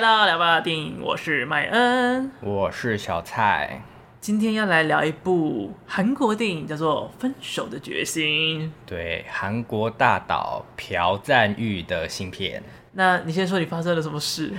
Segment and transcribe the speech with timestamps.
[0.00, 3.82] 来到聊吧电影，我是麦恩，我是小蔡。
[4.18, 8.66] 今天要来聊一部韩国电影，叫做《分手的决心》。
[8.86, 12.62] 对，韩国大导朴赞玉的新片。
[12.92, 14.54] 那你先说，你发生了什么事？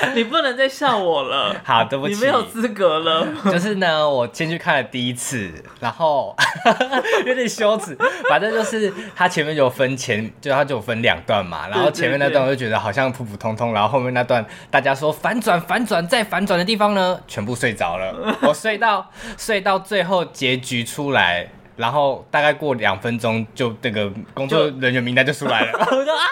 [0.14, 1.54] 你不能再笑我了。
[1.64, 3.26] 好，对不起，你没有资格了。
[3.50, 6.34] 就是呢，我先去看了第一次，然后
[7.26, 7.96] 有点羞耻。
[8.28, 11.68] 反正就是他前面就分前，就他就分两段嘛。
[11.68, 18.36] 然后前面那段我就觉得好像普普通通，然后后面那段大家说反转、反转再反转的地方呢，全部睡着了。
[18.42, 21.48] 我睡到睡到最后结局出来。
[21.78, 25.78] 然后大概过两分钟，就那个工作人员名单就出来了。
[25.78, 26.24] 我说啊，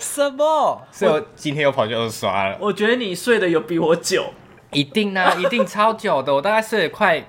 [0.00, 0.82] 什么？
[0.90, 2.56] 所以我今天又跑去二刷了。
[2.58, 4.32] 我觉得你睡得有比我久，
[4.72, 6.34] 一定呢、啊，一定超久的。
[6.34, 7.22] 我大概睡了快。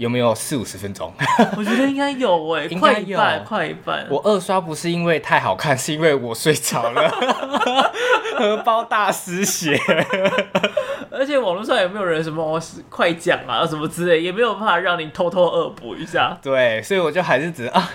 [0.00, 1.12] 有没有四五十分钟？
[1.58, 4.06] 我觉得应该有哎，快一半，快一半。
[4.08, 7.06] 我二刷不是因为太好看，是因为我睡着了，
[8.38, 9.78] 荷包大失血。
[11.12, 16.38] 而且网络上也没有人什么快讲啊，什么之类，也没有办法让你偷偷恶补一下。
[16.42, 17.90] 对，所以我就还是只啊，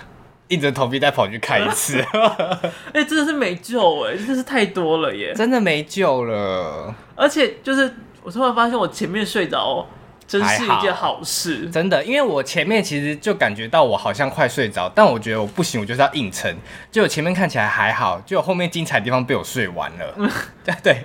[0.48, 2.00] 硬着头皮再跑去看一次。
[2.92, 6.94] 哎、欸，真的是没救哎，真的是太多了耶，真的没救了。
[7.16, 9.84] 而且就是我突然发现，我前面睡着。
[10.26, 16.52] 真是一件好事，真的，因为我前面其实就感觉到我好像快睡着，但我觉得我不行，我就是要硬撑。
[16.90, 20.30] 就我前面看起来还好，就后面精彩的地方被我睡完了。
[20.64, 21.04] 对 对，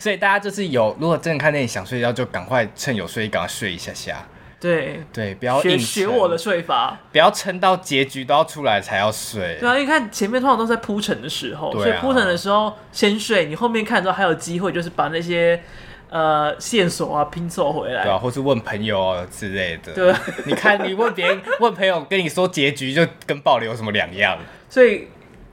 [0.00, 4.26] 所以大家就是有，如果真的看电影想睡觉，就赶快趁有睡意赶快睡一下下。
[4.58, 9.58] 对对，不要硬学学我的睡法，不要撑到结局都要出来才要睡。
[9.60, 15.62] 对啊，因为看前面通常都是在铺陈的时候，所以铺陈的时候先睡，你后面看之后还有机会，就是把那些。
[16.08, 19.92] 呃，线索啊，拼凑回来，对啊，或是问朋友之类的。
[19.92, 20.14] 对，
[20.46, 24.38] 你看，你问别人，问朋友跟你说结局，就跟爆雷有什么两样？
[24.70, 25.08] 所以，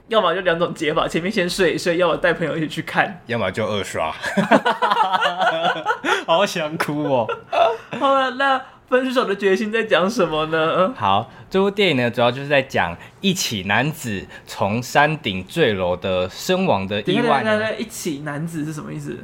[0.08, 4.14] 要么就两种解法，前面先睡一睡，要么带朋友一起去看， 要么就二刷。
[6.26, 7.26] 好想哭哦。
[7.98, 10.92] 好了，那分手的决心在讲什么呢？
[10.96, 17.42] 好，这部电影呢，主要就是在讲一起男子从山顶坠楼的身亡的意外。
[17.42, 19.18] 对对对，一起男子是什么意思？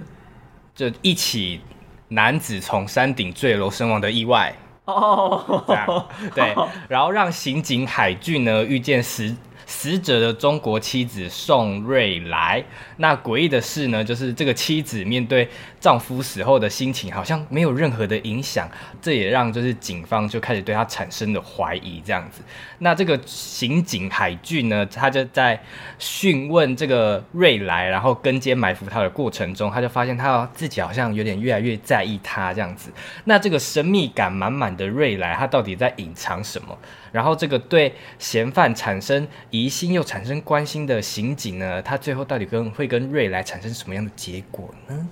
[0.75, 1.61] 就一起
[2.09, 4.55] 男子从山顶坠楼身亡的意外。
[4.87, 6.55] 哦，这样对，
[6.89, 12.65] 然后让刑警海俊呢遇见死死者的中国妻子宋瑞来。
[13.01, 15.49] 那诡异的是呢，就是这个妻子面对
[15.81, 22.43] 丈夫死后的心情好像没有任何的影响，这也让就是警方就开始对他产生了怀疑这样子。
[22.81, 25.59] 那这个刑警海俊呢，他就在
[25.99, 32.93] 讯问这个瑞来，然后跟监埋伏他的过程中，他就发现他自己好像有点越来越在意他这样子。
[33.25, 36.77] 那这个神秘感满满的瑞来，他到底在隐藏什么？
[37.13, 45.09] 然后这个对嫌犯产生疑心又产生关心的刑警呢，他最后到底跟会跟瑞来产生什么样的结果呢？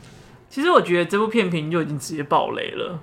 [0.50, 2.98] 其实我觉得这部片评就已经直接爆雷了，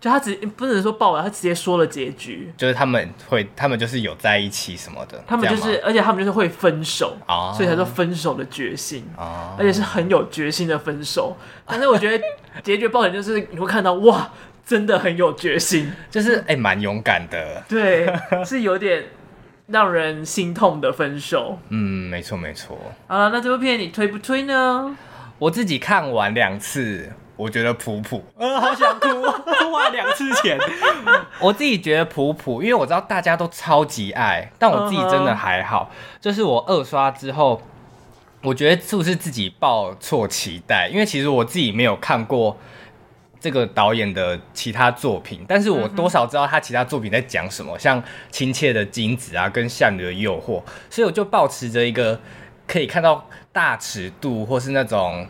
[0.00, 11.36] 就他直不能说爆雷，他直接说了结局，就是他们会，他们就是有在一起什么的，他们就是，而且他们就是会分手啊，所以才说分手的决心啊，而且是很有决心的分手。
[11.66, 12.22] 但是我觉得
[12.62, 14.30] 结局爆雷就是你会看到哇，
[14.64, 18.06] 真的很有决心， 就是哎，蛮勇敢的，对，
[18.44, 19.04] 是有点。
[19.68, 21.58] 让人心痛的分手。
[21.68, 22.76] 嗯，没错没错。
[23.06, 24.96] 好了，那这部片你推不推呢？
[25.38, 28.24] 我自己看完两次，我觉得普普。
[28.38, 29.22] 呃，好想哭，
[29.70, 30.58] 花两次钱。
[31.40, 35.90] 我自己觉得普普，因为我知道大家都超级爱，但我自己真的还好。
[35.92, 36.24] Uh -huh.
[36.24, 37.62] 就是我二刷之后，
[38.42, 40.88] 我觉得是不是自己抱错期待？
[40.90, 42.56] 因为其实我自己没有看过。
[43.40, 50.60] 这个导演的其他作品，但是我多少知道他其他作品在讲什么，嗯、像《亲切的金子》啊，跟《夏女的诱惑》，
[50.90, 52.20] 所以我就保持着一个
[52.66, 55.24] 可以看到大尺度，或是那种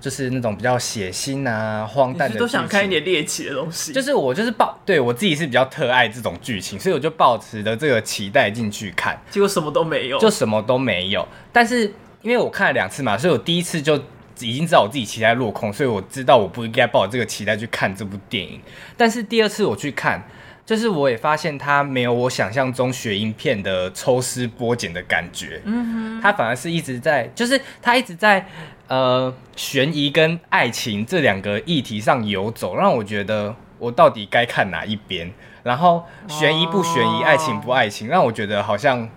[0.00, 3.92] 就是那种比较血腥啊、荒诞的，都想看一点猎奇的东西。
[3.92, 11.26] 就是我就是抱对我自己是比较特爱这种剧情，所以我就抱持着这个期待进去看，结果什么都没有，就什么都没有。
[11.52, 14.02] 但是因为我看了两次嘛，所以我第一次就。
[14.46, 18.60] 已经知道我自己期待落空，所以我知道我不应该抱着这个期待去看这部电影。
[18.96, 20.22] 但是第二次我去看，
[20.64, 25.60] 就是我也发现它没有我想象中悬疑片的抽丝剥茧的感觉。
[25.64, 28.46] 嗯哼，它反而是一直在，就是它一直在
[28.88, 35.32] 呃悬疑跟爱情这两个议题上游走，让我觉得我到底该看哪一边？
[35.62, 39.08] 然后悬疑不悬疑，爱情不爱情，让我觉得好像。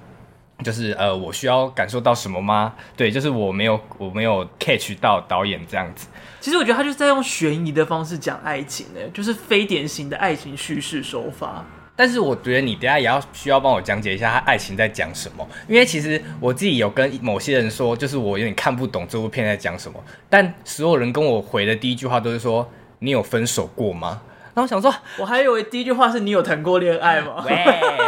[0.63, 2.73] 就是呃，我需要感受到什么吗？
[2.95, 6.07] 对，就是我没有，我没有 catch 到导演这样子。
[6.39, 11.65] 其实我觉得他就是在用悬疑的方式讲爱情呢，就是非典型的爱情叙事手法。
[11.97, 20.03] 但是我觉得你等下也要需要帮我讲解一下他爱情在讲什么，因为其实我自己有跟某些人说，就是我有点看不懂这部片在讲什么。
[20.29, 22.69] 但所有人跟我回的第一句话都是说
[22.99, 24.21] ：“你有分手过吗？”
[24.55, 27.43] 然后想说，我还以为第一句话是你有谈过恋爱吗？
[27.45, 27.53] 喂，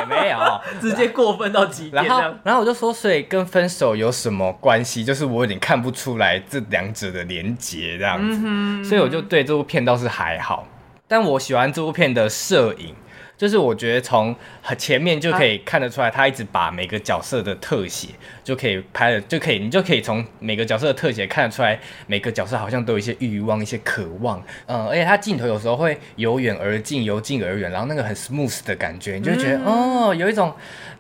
[0.10, 0.40] 没有，
[0.82, 2.04] 直接过分到极点。
[2.04, 5.04] 然后，然后我就说，所以跟分手有什么关系？
[5.04, 10.66] 就是我有点看不出来这两者的连结这样子，嗯、所以我就对这部片倒是还好。
[11.08, 12.96] 但我喜欢这部片的摄影。
[13.38, 14.36] 就是我觉得从
[14.78, 18.08] 前面就可以看得出来，他一直把每个角色的特写
[18.44, 30.52] 就可以拍的，就可以你就可以从每个角色的特写看得出来，每个角色好像都有一些欲望、一些渴望，嗯，而且他镜头有时候会由远而近，由近而远，然后那个很 smooth 的感觉，你就会觉得、嗯、哦，有一种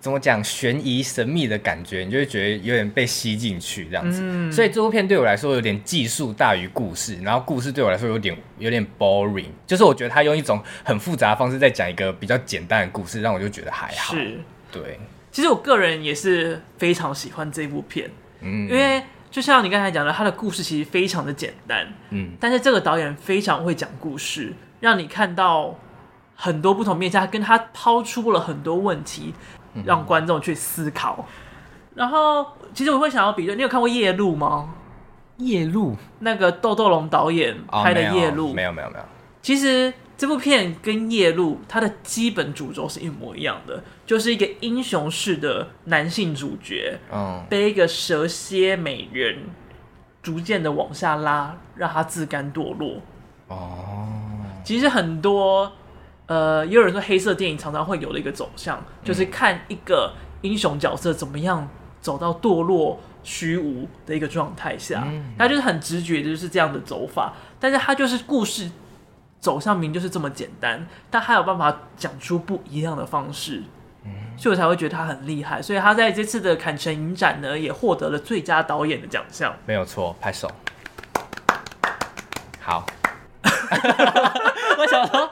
[0.07, 4.21] 怎么讲悬疑神秘的感觉，你就会觉得有点被吸进去这样子。
[4.23, 14.15] 嗯、所以这部片对我来说有点技术大于故事，然后故事对我来说有点有点 boring，就是我觉得他用一种很复杂的方式在讲一个比较简单的故事，让我就觉得还好。
[14.15, 14.39] 是，
[14.71, 14.97] 对。
[15.29, 25.77] 其实我个人也是非常喜欢这部片，嗯，因为就像你刚才讲的，他的故事其实非常的简单，嗯，但是这个导演非常会讲故事，让你看到
[26.39, 29.33] 很多不同面向，跟他抛出了很多问题，
[29.85, 31.17] 让观众去思考。
[31.19, 31.25] 嗯、
[31.95, 34.73] 然后，其实我会想要比较，你有看过《夜路》吗？
[35.43, 38.99] 《夜路》那个豆豆龙导演拍的《夜路》，哦，没有没有没有。
[38.99, 39.05] 没有
[39.41, 39.93] 其实。
[40.17, 49.37] 这部片跟《夜路》它的基本主轴是一模一样的，就是一个英雄式的男性主角，嗯，被一个蛇蝎美人
[50.23, 52.95] 逐渐的往下拉，让他自甘堕落。
[53.49, 54.07] 哦，
[54.63, 55.71] 其实很多，
[56.27, 61.67] 呃，也有人说黑色电影常常会有的一个走向，就是看一个英雄角色怎么样
[61.99, 65.07] 走到堕落虚无的一个状态下，
[65.37, 68.69] 他就是很直觉的就是这样的走法，但是他就是故事。
[69.39, 73.61] 走向明就是这么简单，但他有办法讲出不一样的方式，
[74.03, 75.61] 嗯，所以我才会觉得他很厉害。
[75.61, 79.55] 所以他在这次的坎城影展呢，也获得了最佳导演的奖项。
[79.67, 80.51] 没有错，拍手。
[82.59, 82.83] 好，
[84.79, 85.29] 我想说，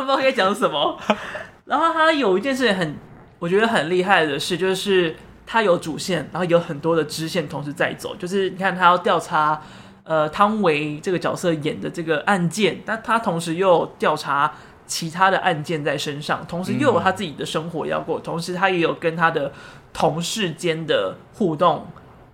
[0.00, 0.98] 不知道该讲什么。
[1.66, 2.96] 然后他有一件事情很，
[3.38, 5.16] 我觉得很厉害的事，就是
[5.46, 8.14] 他有主线，然后有很多的支线同时在走。
[8.16, 9.62] 就是你看，他要调查。
[10.08, 14.54] 呃，汤唯这个角色演的这个案件，但他同时又有调查
[14.86, 19.52] 其他的案件在身上，同时又有他自己的生活要过，嗯、同时他也有跟他的
[19.92, 21.88] 同事间的互动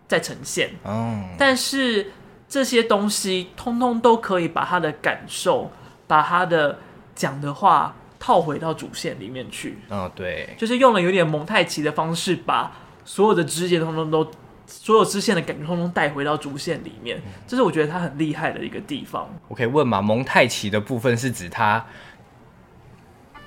[0.06, 0.68] 在呈现。
[0.82, 2.12] 哦，但是
[2.46, 5.70] 这些东西通通都可以把他的感受，
[6.06, 6.78] 把他的
[7.14, 9.78] 讲的话套回到主线里面去。
[9.90, 12.72] 嗯，对，就是用了有点蒙太奇的方式，把
[13.04, 14.30] 所有的支线通通都。
[14.64, 19.28] 所有支线的感觉通通带回到主线里面，这是我觉得他很厉害的一个地方。
[19.48, 20.00] 我可以问吗？
[20.00, 21.84] 蒙太奇的部分是指他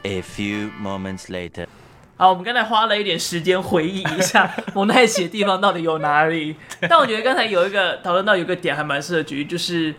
[0.03, 1.65] ？A few moments later，
[2.15, 6.57] 好，我们刚才花了一点时间回忆一下 蒙太奇的地方到底有哪里。
[6.81, 9.95] 但我觉得刚才有一个讨论到有一个点还蛮适合举例，就是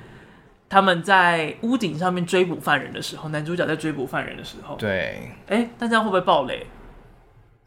[0.69, 5.31] 他们在屋顶上面追捕犯人的时候，男主角在追捕犯人的时候，对，
[5.79, 6.67] 但这样会不会爆雷？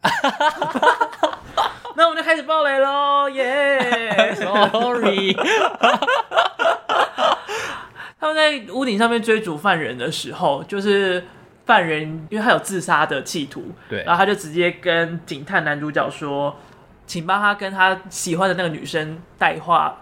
[1.96, 4.32] 那我们就开始爆雷喽，耶！
[4.34, 5.34] Sorry，
[8.18, 11.22] 他们在屋顶上面追逐犯人的时候，就是
[11.66, 16.56] 犯人因为他有自杀的企图，对，然后他就直接跟警探男主角说，
[17.06, 19.98] 请帮他跟他喜欢的那个女生带话，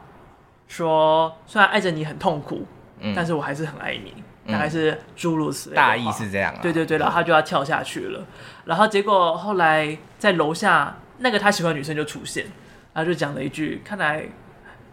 [0.68, 2.64] 说虽然爱着你很痛苦，
[3.00, 8.24] 嗯，但是我还是很爱你，大概是诸如此类，大意是这样啊，对对对，然后他就要跳下去了，
[8.64, 10.96] 然后结果后来在楼下。
[11.20, 12.44] 那个他喜欢的女生就出现，
[12.92, 14.24] 然后就讲了一句：“看来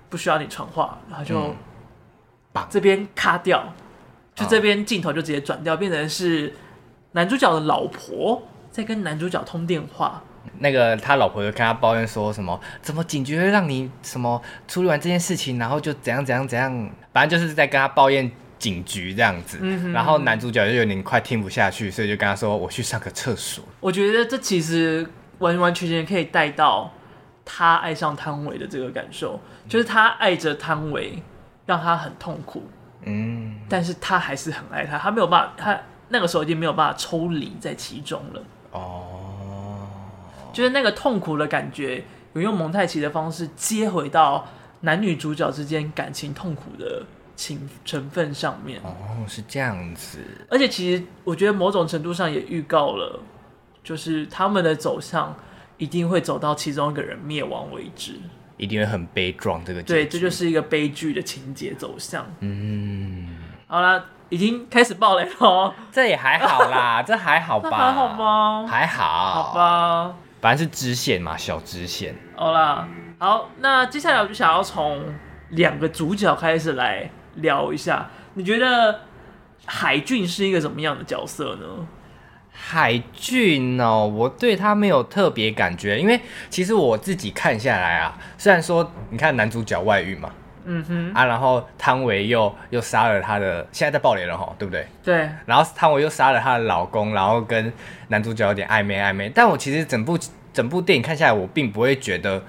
[0.09, 1.55] 不需要你传话。”然后就
[2.51, 3.73] 把这边卡掉，嗯、
[4.33, 6.51] 就这边镜头就直接转掉，变成是
[7.11, 10.23] 男主角的老婆在跟男主角通电话。
[10.59, 16.89] 那个他老婆就跟他抱怨说什么：“怎么警局会让你什么处理完这件事情，然后就怎样怎样怎样？
[17.13, 19.59] 反正就是在跟他抱怨警局这样子。
[19.61, 25.05] 嗯哼”然后男主角就有点快听不下去，所以就跟他说：“我去上个厕所。”我觉得这其实。
[25.39, 26.89] 完完全全可以带到
[27.43, 29.37] 他爱上汤唯的这个感受，
[29.67, 31.21] 就是他爱着汤唯，
[31.65, 32.63] 让他很痛苦，
[33.03, 39.14] 嗯，但是他还是很爱他，他没有办法，他那个时候已经没有办法抽离在其中了，哦，
[40.55, 44.47] 就是那个痛苦的感觉，有用蒙太奇的方式接回到
[44.81, 47.03] 男女主角之间感情痛苦的
[47.35, 48.95] 情成分上面，哦，
[49.27, 50.19] 是这样子，
[50.49, 53.19] 而且其实我觉得某种程度上也预告了。
[53.83, 55.31] 就是他们的走向
[55.77, 58.13] 一定会走到其中一个人灭亡为止，
[58.57, 59.63] 一定会很悲壮。
[59.63, 62.25] 这个对，这就是一个悲剧的情节走向。
[62.39, 65.75] 嗯，好了，已经开始爆雷了。
[65.91, 67.69] 这也还好啦，这还好吧？
[67.77, 68.65] 还好吗？
[68.67, 70.15] 还好，好吧。
[70.45, 72.13] 反正是支线嘛，小支线。
[72.35, 72.87] 好啦，
[73.17, 75.01] 好，那接下来我就想要从
[75.49, 78.07] 两个主角开始来聊一下。
[78.35, 78.99] 你觉得
[79.65, 81.65] 海俊是一个什么样的角色呢？
[82.51, 86.21] 海俊哦，我对他没有特别感觉，因为
[86.51, 90.29] 其实我自己看下来啊，虽然说你看男主角外遇嘛，
[90.65, 94.85] 嗯哼啊，然后汤唯又又杀了他的，现在在爆雷了哈，对不对？
[95.03, 95.29] 对。
[95.45, 97.71] 然后汤唯又杀了她的老公，然后跟
[98.09, 100.17] 男主角有点暧昧暧昧，但我其实整部
[100.53, 102.43] 整部电影看下来，我并不会觉得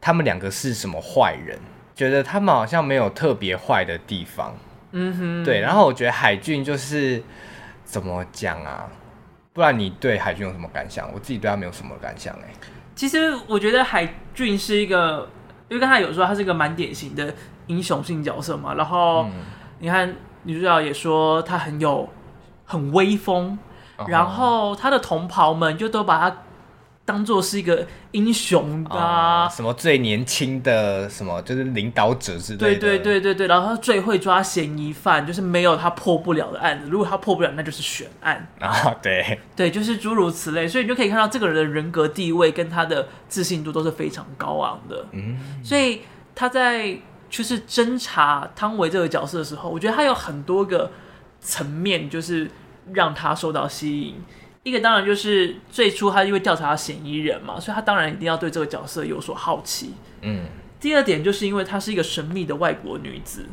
[0.00, 1.58] 他们两个是什么坏人，
[1.94, 4.54] 觉得他们好像没有特别坏的地方。
[4.92, 5.60] 嗯哼，对。
[5.60, 7.22] 然后我觉得海俊就是
[7.84, 8.88] 怎么讲啊？
[9.52, 11.12] 不然你对海俊有什么感想？
[11.12, 12.54] 我自己对他没有什么感想哎、欸。
[12.94, 15.28] 其实我觉得海俊是一个，
[15.68, 17.34] 因为刚才有说他是一个蛮典型的
[17.68, 18.74] 英雄性角色嘛。
[18.74, 19.32] 然后、嗯、
[19.78, 22.08] 你看女主角也说她很有
[22.64, 23.56] 很威风，
[23.96, 26.36] 哦、然后她的同袍们就都把她。
[27.08, 38.46] 当做是一个英雄的、啊哦，什么最年轻的什么就是领导者之类的，对对对对对，然后他最会抓嫌疑犯，就是没有他破不了的案子，如果他破不了，那就是悬案。
[38.60, 39.40] 啊、哦，对。
[39.56, 46.02] 对，就是诸如此类，所以你就可以看到这个人的人格地位跟他的自信度都是非常高昂的，嗯，所以
[46.34, 46.94] 他在
[47.28, 50.90] 就是侦查汤唯这个角色的时候，我觉得他有很多个
[51.40, 52.50] 层面，就是
[52.92, 54.22] 让他受到吸引。
[54.64, 59.94] 一个当然就是最初他因为调查嫌疑人嘛，所以他当然一定要对这个角色有所好奇。
[60.22, 60.46] 嗯。
[60.80, 63.48] 第二点就是因为她是一个神秘的外国女子。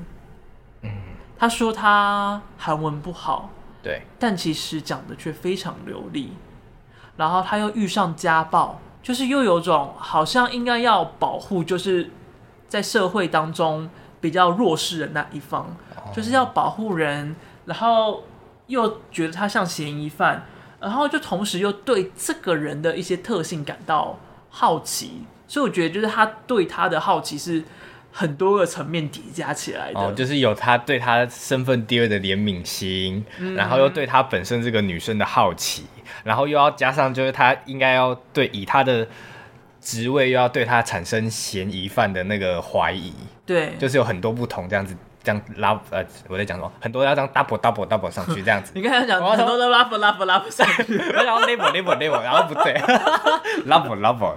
[0.83, 0.91] 嗯。
[1.39, 3.49] 她说她韩文不好。
[3.81, 4.03] 对。
[4.19, 6.33] 但其实讲的却非常流利。
[7.17, 12.11] 然后她又遇上家暴，就是又有种好像应该要保护，就是
[12.75, 13.89] 在社会当中
[14.19, 15.77] 比较弱势的那一方，
[16.13, 17.33] 就是要保护人，
[17.65, 18.23] 然后
[18.67, 20.45] 又觉得他像嫌疑犯。
[20.77, 27.63] 然后就同时又对这个人的一些特性感到好奇，所以我觉得就是他对他的好奇是
[28.11, 29.99] 很多个层面叠加起来的。
[29.99, 35.85] 哦，就是有他对他身份地位的怜悯心，嗯，然后又对他本身这个女生的好奇，
[36.23, 39.07] 然后又要加上就是他应该要对以他的
[39.85, 43.13] 职位又要对他产生嫌疑犯的那个怀疑。
[43.45, 44.97] 对，就是有很多不同这样子。
[45.23, 46.71] 这样拉呃，我在讲什么？
[46.79, 48.71] 很多要这样 double double double 上去这样子。
[48.75, 52.75] 你刚才讲很多都拉不拉不拉不上去，然后 level level level，然后不对
[53.65, 54.35] ，level level。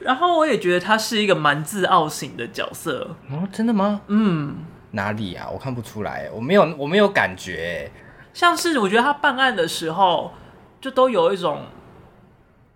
[0.00, 3.16] 然后我也觉得他是一个蛮自傲型的角色。
[3.32, 4.02] 哦，真的吗？
[4.06, 4.58] 嗯，
[4.92, 5.48] 哪里啊？
[5.52, 7.90] 我看不出来，我没有我没有感觉。
[8.32, 10.32] 像是我觉得他办案的时候，
[10.80, 11.62] 就都有一种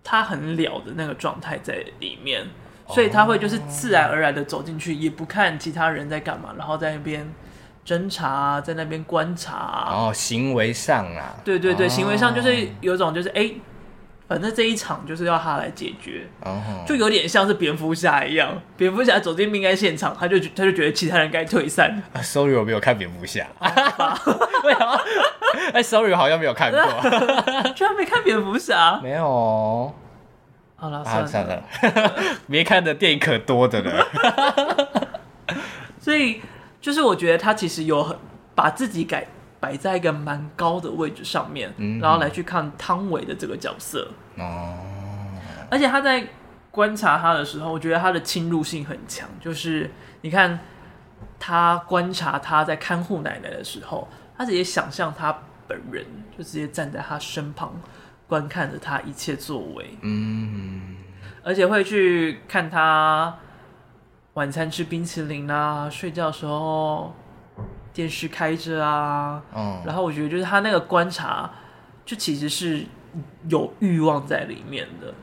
[0.07, 2.47] 他很了的那个状态在里面。
[2.89, 7.29] 所以他会就是自然而然的走进去，也不看其他人在干嘛，然后在那边
[7.85, 9.89] 侦查，在那边观察。
[9.91, 13.61] 哦，行为上啊，对对对，哦、行为上就是有种就是哎、欸，
[14.29, 18.61] 反正这一场就是要他来解决，哦、就有点像是蝙蝠侠一样。
[18.77, 22.03] 蝙蝠侠走进命案现场，他就他就觉得其他人该退散。
[22.13, 23.47] 啊、Sorry，我没有看蝙蝠侠。
[24.65, 25.01] 为什么？
[25.73, 26.81] 哎，Sorry，我好像没有看过。
[27.75, 28.99] 居然没看蝙蝠侠？
[29.03, 29.95] 没有。
[30.79, 31.63] 好了，算了，算了，
[32.47, 34.07] 没看的电影可多的了。
[35.99, 36.43] 所以，
[36.81, 38.17] 就是我觉得他其实有很
[38.55, 39.27] 把自己改
[39.61, 44.09] 摆在一个蛮高的位置上面，嗯、然后来去看汤唯的这个角色。
[44.37, 44.77] 哦。
[45.71, 46.27] 而且他在
[46.71, 49.29] 观察他的时候，我觉得他的侵入性很强。
[49.41, 50.59] 就是你看
[51.39, 55.37] 他观察他在看护奶奶的时候，他直接想象他
[55.67, 56.05] 本人
[56.37, 57.73] 就直接站在他身旁。
[58.29, 60.97] 观看着他一切作为，嗯，
[61.45, 63.33] 而且会去看他
[64.35, 67.15] 晚餐吃冰淇淋啊，睡觉的时候
[67.97, 71.51] 电视开着啊，嗯，然后我觉得就是他那个观察，
[72.05, 72.85] 就其实是
[73.49, 75.15] 有欲望在里面的。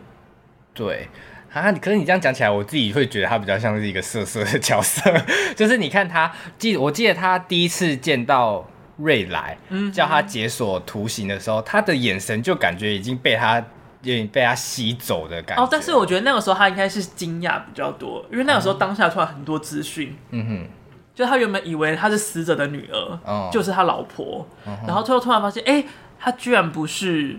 [0.73, 1.07] 对
[1.53, 5.03] 啊，可是你这样讲起来，我自己会觉得他比较像是一个色色的角色，
[5.55, 8.67] 就是你看他记，我记得他第一次见到。
[8.97, 9.57] 瑞来
[9.91, 15.63] 叫他解锁图形的时候，嗯，他的眼神就感觉已经被他有点被他吸走的感觉。
[15.63, 20.15] 哦，但是我觉得那个时候他应该是惊讶比较多，因为那个时候当下出来很多资讯。
[20.29, 20.69] 嗯哼，
[21.15, 25.85] 就他原本以为他是死者的女儿，哦，就是他老婆，嗯，然后最后突然发现，哎，欸，
[26.19, 27.37] 他居然不是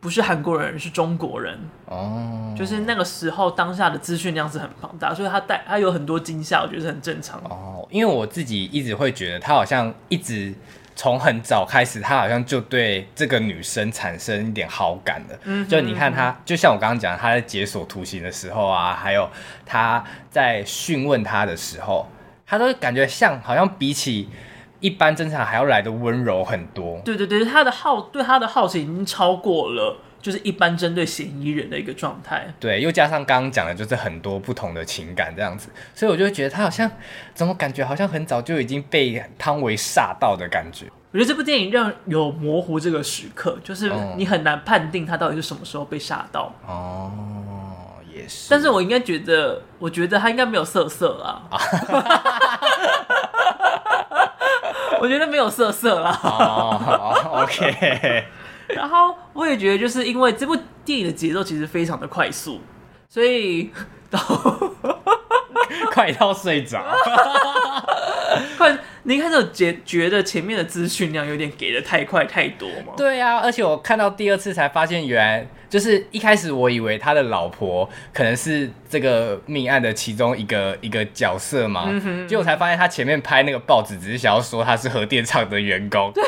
[0.00, 1.58] 不是韩国人，是中国人。
[1.86, 7.40] 哦，就是那个时候当下的资讯量是很庞大，所以他带他有很多惊吓，我觉得是很正常。
[7.44, 10.54] 哦，因为我自己一直会觉得他好像一直。
[11.00, 15.38] 从很早开始，他好像就对这个女生产生一点好感了。
[15.44, 19.30] 嗯，就你看他，就像我刚刚讲，他在解锁图形的时候啊，还有
[19.64, 22.08] 他在讯问他的时候，
[22.48, 24.28] 他都感觉像，好像比起
[24.80, 26.98] 一般侦查还要来的温柔很多。
[27.04, 32.46] 对对对，他的好对他的好奇已经超过了，就是一般针对嫌疑人的一个状态。
[32.58, 36.90] 对，又加上刚刚讲的，就是很多不同的情感这样子，所以我就会觉得他好像
[37.34, 40.86] 怎么感觉好像很早就已经被汤唯煞到的感觉。
[41.10, 46.54] 我觉得这部电影让有模糊这个时刻，就是你很难判定他到底是什么时候被煞到。
[46.66, 47.10] 哦，
[48.14, 48.48] 也是。
[48.50, 51.40] 但是我应该觉得，我觉得他应该没有色色啦。
[55.00, 56.18] 我觉得没有色色啦。
[56.22, 58.24] 哦，OK。
[58.68, 62.60] 然后我也觉得，就是因为这部电影的节奏其实非常的快速，
[63.08, 63.70] 所以
[64.10, 64.18] 到
[65.92, 66.82] 快到睡着。
[68.58, 72.92] 快，你一开始有觉觉得前面的资讯量有点给的太快太多吗？
[72.94, 86.12] 对啊，而且我看到第二次才发现，原来就是一开始我以为他的老婆可能是这个命案的其中一个一个角色嘛，嗯，结果才发现他前面拍那个报纸只是想要说他是核电厂的员工。
[86.12, 86.22] 对，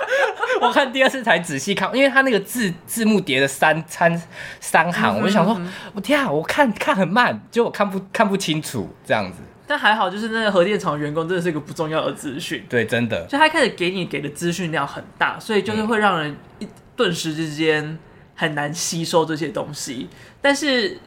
[0.60, 4.22] 我看第二次才仔细看，因为他那个字字幕叠了三三
[4.60, 5.58] 三行，我就想说，
[5.94, 9.38] 我天啊，我看看很慢，结果我看不看不清楚这样子。
[9.68, 12.64] 但还好，就是那个核电厂员工真的是一个不重要的资讯。
[12.70, 13.26] 对，真的。
[13.26, 17.98] 就他开始给你给的资讯量很大，所以就是会让人一顿时之间
[18.34, 20.08] 很难吸收这些东西。
[20.40, 20.98] 但是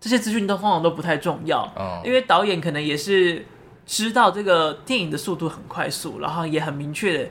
[0.00, 3.44] 这些资讯都通常都不太重要，哦，因为导演可能也是
[3.84, 7.28] 知道这个电影的速度很快速，然后也很明确的，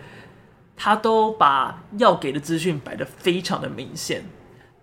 [0.75, 4.23] 他都把要给的资讯摆得非常的明显。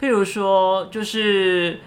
[0.01, 1.79] 譬如说，就是。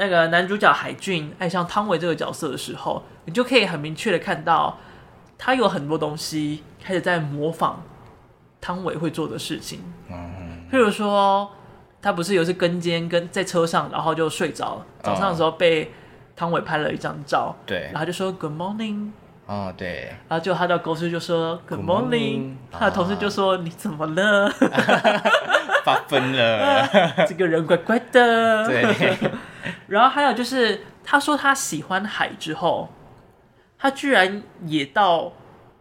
[0.00, 4.78] 那个男主角海俊爱上汤唯这个角色的时候，你就可以很明确的看到，
[5.36, 7.82] 他有很多东西开始在模仿
[8.60, 9.80] 汤唯会做的事情。
[10.08, 11.50] 嗯，譬如说，
[12.00, 15.92] 他不是有一次跟监跟在车上，然后就睡着，早上的时候被
[16.36, 19.10] 汤唯拍了一张照，对，然后就说 Good morning，
[19.46, 24.48] 哦，对，然后就他的公司就说 Good morning，, Good morning 他的同事就说、啊、你怎么了？
[25.84, 26.88] 发疯了，
[27.26, 28.64] 这个人怪怪的。
[28.70, 29.16] 对。
[29.86, 32.92] 然后还有就是，他说他喜欢海之后，
[33.78, 35.32] 他居然也到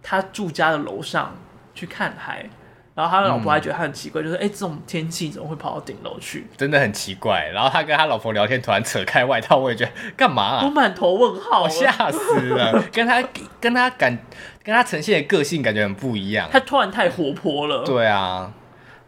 [0.02, 1.36] 他住家的楼上
[1.74, 2.50] 去看海。
[2.96, 6.48] 然后他的老婆还觉得他很奇怪，嗯、就是哎，这种天气怎么会跑到顶楼去？
[6.58, 7.48] 真的很奇怪。
[7.54, 10.66] 然后他跟他老婆聊天，突然扯开外套，我也觉得干嘛、啊？
[10.66, 12.84] 我满头问号，吓死了。
[12.92, 13.24] 跟他
[13.62, 14.18] 跟他感
[14.64, 16.50] 跟他呈现的个性感觉很不一样。
[16.52, 17.84] 他突然太活泼了。
[17.86, 18.52] 对啊。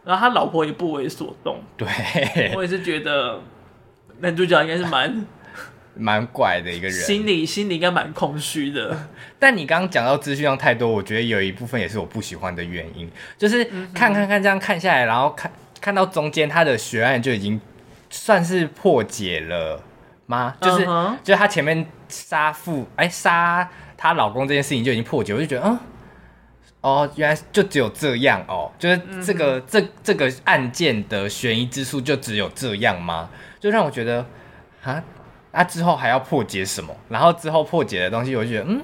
[0.06, 1.60] 然后他老婆也不为所动。
[1.76, 2.52] 对。
[2.56, 3.42] 我也是觉得。
[4.20, 5.26] 男主角应该是蛮
[5.96, 9.08] 蛮怪的一个人，心里心里应该蛮空虚的。
[9.38, 15.52] 但你刚刚讲到资讯量太多，我觉得有一部分也是我不喜欢的原因，就是看看看这样看下来，然后看
[15.82, 17.60] 看到中间他的悬案就已经
[18.10, 19.84] 算是破解了
[20.26, 20.56] 吗？
[20.62, 21.16] 就是、uh -huh.
[21.24, 25.80] 就是他前面杀父哎杀她老公这件事情就已经破解，我就觉得嗯
[26.82, 29.66] 哦原来就只有这样哦，就是这个、uh.
[29.68, 33.30] 这这个案件的悬疑之处就只有这样吗？
[33.60, 34.26] 就让我觉得，
[34.84, 35.04] 啊，
[35.52, 36.96] 那之后还要破解什么？
[37.10, 38.82] 然后之后破解的东西，我就觉得，嗯，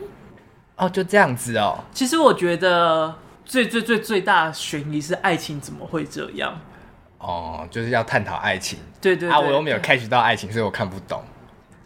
[0.76, 1.80] 哦，就这样子哦。
[1.94, 6.60] 其实我觉得最最最最大悬疑是爱情怎么会这样？
[7.20, 8.80] 哦，就是要探讨爱情。
[9.02, 11.24] 对对，对啊，我又没有 catch 到爱情，所以我看不懂。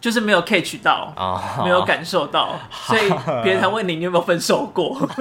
[0.01, 3.09] 就是没有 catch 到啊、哦，没有感受到， 所以
[3.43, 4.97] 别人才问你，你有没有分手过？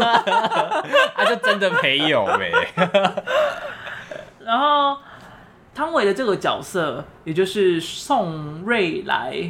[1.17, 2.53] 啊，就真的没有呗。
[4.41, 4.97] 然后。
[5.79, 9.49] 汤唯的这个角色，也就是宋瑞来，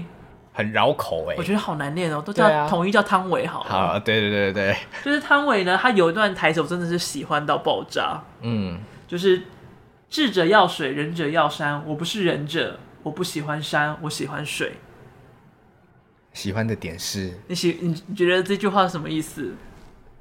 [0.52, 3.70] 很绕口哎，我觉得好难念哦，都叫统一叫汤唯好了。
[3.70, 8.22] 好，对对对对，就是汤唯呢，他有一段台词，我真的是喜欢到爆炸。
[8.42, 9.40] 嗯，就是
[10.10, 11.82] 智者要水，仁者要山。
[11.86, 14.74] 我不是仁者，我不喜欢山，我喜欢水。
[16.34, 19.54] 喜欢的点是，你喜你你觉得这句话是什么意思？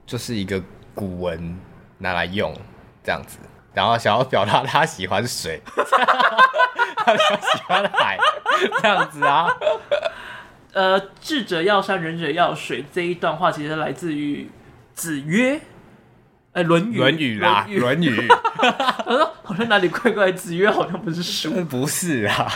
[0.05, 0.63] 就是一个
[0.95, 1.59] 古文
[1.97, 2.55] 拿来用
[3.03, 3.39] 这样子。
[3.77, 5.61] 然后想要表达他喜欢水，
[6.97, 8.17] 他喜欢海，
[8.81, 9.47] 这样子啊。
[10.73, 12.83] 呃，智者要山，仁者要水。
[12.91, 14.49] 这一段话其实来自于
[14.95, 15.61] 子曰，
[16.53, 16.95] 哎，《论语》。
[16.97, 18.27] 论语啦，《论语》。
[19.05, 21.63] 我说好像哪里怪怪，子曰好像不是书。
[21.65, 22.51] 不是啊，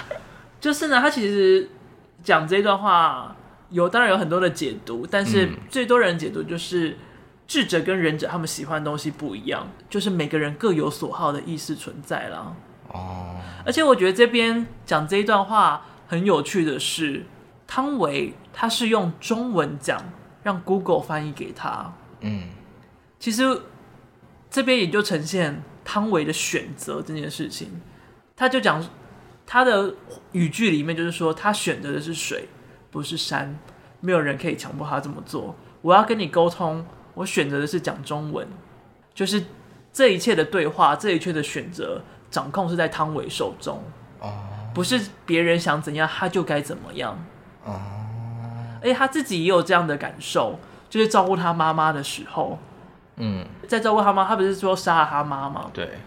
[0.60, 1.70] 就是呢，他其实
[2.24, 3.36] 讲这一段话
[3.70, 6.98] 有，当然有很多的解读，但是最多人解读就是。
[7.52, 12.56] 智者跟仁者，他们喜欢的东西不一样，就是每个人各有所好的意识存在啦。
[12.88, 13.36] 哦，
[13.66, 17.26] 而且我觉得这边讲这一段话很有趣的是，
[17.68, 20.02] 汤唯他是用中文讲，
[20.44, 21.94] 让 Google 翻译给他。
[22.22, 22.44] 嗯，
[23.20, 23.64] 其实
[24.50, 27.82] 这边也就呈现汤唯的选择这件事情。
[28.34, 28.82] 他就讲
[29.46, 29.94] 他的
[30.32, 32.48] 语句里面就是说，他选择的是水，
[32.90, 33.60] 不是山，
[34.00, 35.54] 没有人可以强迫他这么做。
[35.82, 36.86] 我要跟你沟通。
[37.14, 38.48] 我选择的是讲中文，
[39.14, 39.44] 就是
[39.92, 43.84] 这一切的对话，这一切的选择掌控是在汤唯手中，
[44.20, 44.32] 哦，
[44.74, 47.18] 不是别人想怎样他就该怎么样，
[47.66, 47.80] 哦，
[48.82, 50.58] 而且他自己也有这样的感受，
[50.90, 52.58] 就是照顾他妈妈的时候，
[53.18, 55.70] 嗯，在照顾他妈，他不是说杀了他妈吗？
[55.74, 56.00] 对，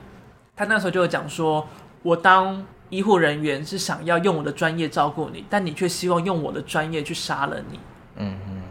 [0.57, 1.69] 他那时候就有讲说，
[2.03, 7.79] 我当医护人员是想要用我的专业照顾你，但你却希望用我的专业去杀了你，
[8.17, 8.63] 嗯嗯，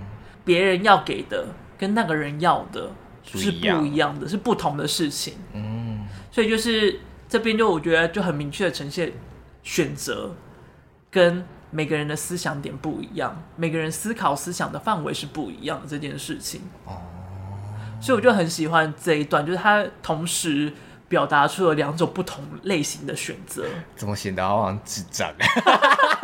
[0.43, 1.46] 别人要给的。
[1.77, 2.91] 跟那个人要的
[3.23, 5.36] 是不一样的，是不同的事情。
[5.53, 9.12] 嗯，所以就是这边就我觉得就很明确的呈现
[9.63, 10.36] 选择
[11.09, 16.62] 跟每个人的思想点不一样，每个人思考思想的范围是不一样的这件事情。
[16.86, 17.01] 哦，
[17.99, 20.71] 所以我就很喜欢这一段，就是他同时
[21.07, 23.65] 表达出了两种不同类型的选择。
[23.95, 25.31] 怎么显得好像智障？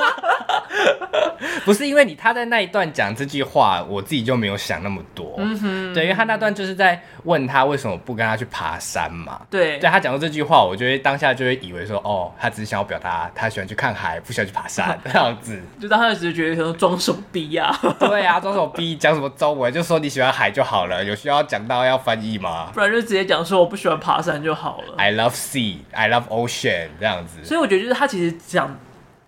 [1.66, 5.36] 不是因为你他在那一段讲这句话，我自己就没有想那么多。
[5.38, 9.42] 嗯哼，对，因为他那段就是在问他为什么不跟他去爬山嘛。
[9.50, 15.60] 对，对他讲到这句话，我就会当下就会以为说，哦，他只是想要表达他喜欢去看海，不喜欢去爬山 这样子。
[15.80, 17.78] 就当他只是觉得说装手逼呀。
[18.00, 22.70] 对啊，装手逼，讲什么中文就说你喜欢海就好了，有需要讲到要翻译吗？
[22.74, 24.96] 不然就直接讲说我不喜欢爬山就好了。
[24.98, 27.44] I love sea, I love ocean 这样子。
[27.44, 28.78] 所以我觉得就是他其实讲。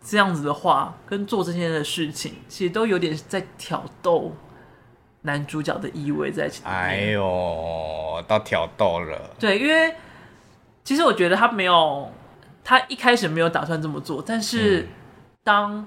[0.04, 4.32] 这样子的话，跟做这些的事情，其实都有点在挑逗
[5.22, 6.72] 男主角的意味在其中。
[6.72, 9.36] 哎呦，到挑逗了。
[9.40, 9.94] 对，因为
[10.84, 12.12] 其实我觉得他没有，
[12.64, 14.88] 他一开始没有打算这么做，但是
[15.44, 15.86] 当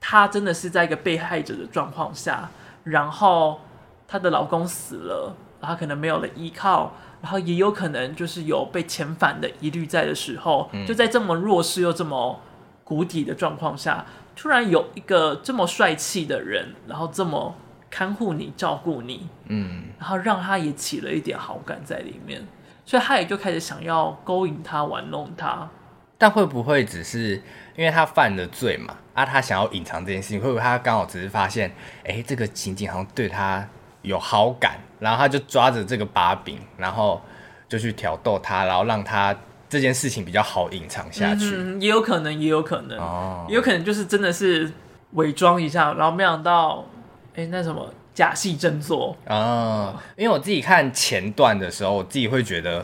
[0.00, 2.48] 他真的是在一个被害者的状况下，
[2.84, 3.60] 然后
[4.06, 12.40] 她的老公死了，然后可能没有了依靠，然后也有可能就是有被遣返的疑虑在的时候，就在这么弱势又这么。
[12.88, 17.54] 谷底的状况下，突然有一个这么帅气的人，然后这么
[17.90, 22.42] 看护你、照顾你，嗯，然后让他也起了一点好感在里面，
[22.86, 25.68] 所以他也就开始想要勾引他、玩弄他。
[26.16, 27.42] 但会不会只是
[27.76, 28.96] 因为他犯了罪嘛？
[29.12, 31.70] 啊，他想要隐藏这件事情，会不会他刚好只是发现，
[32.06, 33.68] 哎，这个刑警好像对他
[34.00, 37.20] 有好感，然后他就抓着这个把柄，然后
[37.68, 39.36] 就去挑逗他，然后让他。
[39.68, 44.70] 这件事情比较好隐藏下去，嗯，也有可能，也有可能，哦，也有可能就是真的是
[45.12, 46.86] 伪装一下，然后没想到，
[47.34, 49.96] 哎，那什么假戏真做啊，哦？
[50.16, 52.80] 因为我自己看前段的时候，我自己会觉得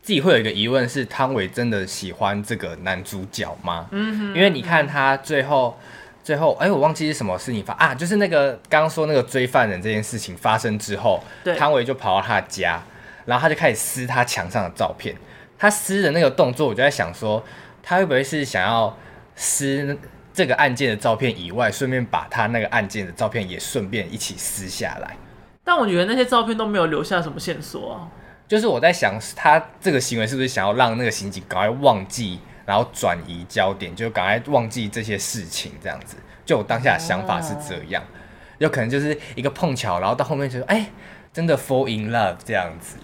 [0.00, 3.86] 自己会有一个疑问：是汤唯真的喜欢这个男主角吗？
[3.90, 5.78] 嗯哼，因为你看他最后，
[6.24, 12.82] 最后，哎，我忘记是什么事情发啊，就是那个刚刚说那个追犯人这件事情发生之后，对，汤唯就跑到他的家，
[13.26, 15.14] 然后他就开始撕他墙上的照片。
[15.62, 17.40] 他撕的那个动作，我就在想说，
[17.84, 18.98] 他会不会是想要
[19.36, 19.96] 撕
[20.34, 25.16] 这个案件的照片以外，顺便把他那个案件的照片也顺便一起撕下来？
[25.62, 28.10] 但我觉得那些照片都没有留下什么线索啊。
[28.48, 36.16] 就是我在想，他这个行为是不是想要让那个刑警赶快忘记，然后转移焦点，就赶快忘记这些事情，这样子。
[36.44, 38.02] 就我当下的想法是这样，
[38.58, 40.90] 有可能就是一个碰巧，然后到后面就说，哎，
[41.32, 42.96] 真的 fall in love 这样子。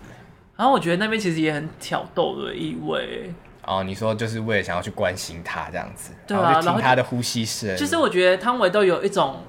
[0.58, 3.32] 然后我觉得那边其实也很挑逗的意味。
[3.64, 7.76] 哦，你说就是为了想要去关心他这样子，对啊，然后就听他的呼吸声。
[7.76, 9.42] 其实我觉得汤唯都有一种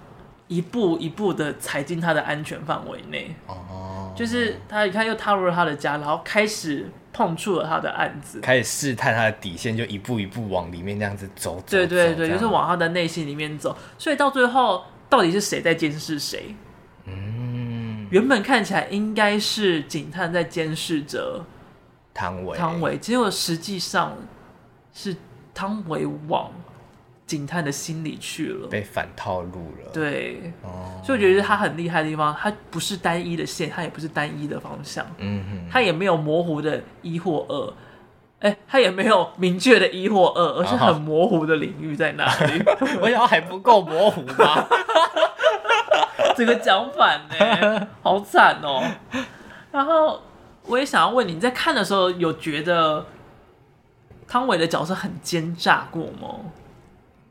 [0.47, 3.35] 一步一步的踩进他的安全范围内。
[3.47, 4.13] 哦。
[4.15, 11.55] 就是他一看又踏入了他的家，然后开始碰触了他的案子，开始试探他的底线，就一步一步往里面这样子走。
[11.55, 13.75] 走对对对，就是往他的内心里面走。
[13.97, 16.53] 所以到最后，到底是谁在监视谁？
[18.09, 21.43] 原本看起来应该是警探在监视着
[22.13, 24.17] 汤唯，汤唯，结果实际上
[24.93, 25.15] 是
[25.53, 26.51] 汤唯往
[27.25, 29.91] 警探的心里去了，被反套路了。
[29.93, 37.73] 对，哦，所以我觉得他很厉害的地方，他不是单一的线，他也不是单一的方向，嗯哼，他也没有模糊的一或二，
[38.39, 42.63] 哎，他也没有明确的一或二，而是很模糊的领域在哪里？
[42.99, 44.67] 我想还不够模糊吗？
[46.35, 48.83] 这个讲反呢， 好惨哦。
[49.71, 50.21] 然后
[50.65, 53.05] 我也想要问你，你在看的时候有觉得
[54.27, 56.39] 汤唯的角色很奸诈过吗？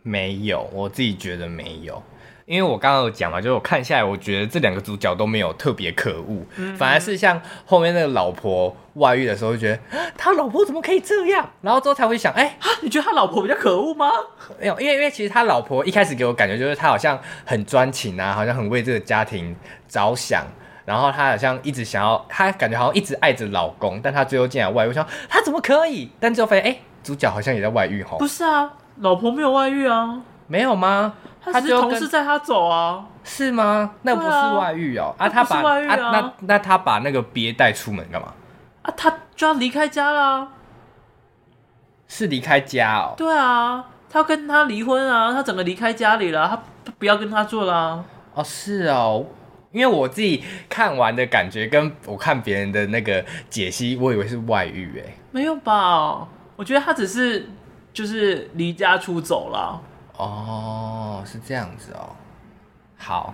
[0.02, 2.02] 没有，我自己觉得没有。
[2.48, 9.78] 因为我刚刚有讲嘛，就是我看下来，我觉得这两个主角都没有特别可恶，嗯、反而是像后面那个老婆外遇的时候，就觉得
[10.16, 11.46] 他老婆怎么可以这样？
[11.60, 14.10] 然后之后才会想，哎、欸，你觉得他老婆比较可恶吗？
[14.58, 19.54] 没有，因为因为其实他老婆一开始给我感觉就是他好像很专情啊，好像很为这个家庭
[19.86, 20.42] 着想，
[20.86, 26.10] 然后他好像一直想要，他感觉好像一直爱着老公，但他最后竟然外遇，我想他怎么可以？
[26.18, 28.16] 但最后发现，哎、欸，主角好像也在外遇吼。
[28.16, 30.22] 不是啊，老婆没有外遇啊。
[30.50, 31.12] 没有吗？
[31.40, 33.06] 他只是同事载他走啊？
[33.24, 33.92] 是吗？
[34.02, 35.22] 那不是外遇哦、喔。
[35.22, 38.32] 啊，啊，他把啊，啊，那那他把那个鳖带出门干嘛？
[38.82, 40.48] 啊，他就要离开家了。
[42.06, 43.16] 是离开家哦、喔。
[43.16, 48.04] 对啊，他要跟他离婚啊，他整个离开家里了，他他不要跟他做了。
[48.34, 49.26] 哦，是哦，
[49.72, 55.14] 因为我自己看完的感觉，跟我看别人的那个解析，我以为是外遇哎。
[55.30, 56.26] 没有吧？
[56.56, 57.48] 我觉得他只是
[57.92, 59.80] 就是离家出走了。
[60.18, 62.10] 哦，是这样子哦。
[62.96, 63.32] 好，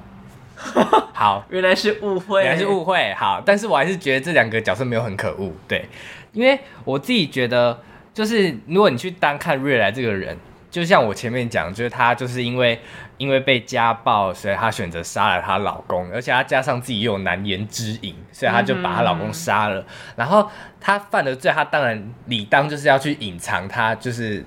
[1.15, 3.15] 好，原来是误会，原来是误会。
[3.15, 5.89] 好，但是我还是觉得这两个角色没有很可恶，对，
[6.33, 7.81] 因为我自己觉得，
[8.13, 10.37] 就是如果你去单看瑞来这个人，
[10.71, 12.79] 就像我前面讲，就是她就是因为
[13.17, 19.81] 因为被家暴，所以她选择杀了她老公，而且她加上自己又有难言之隐，所以她就把她老公杀了。
[19.81, 24.45] 嗯、然后她犯了罪，她当然理当就是要去隐藏她就是。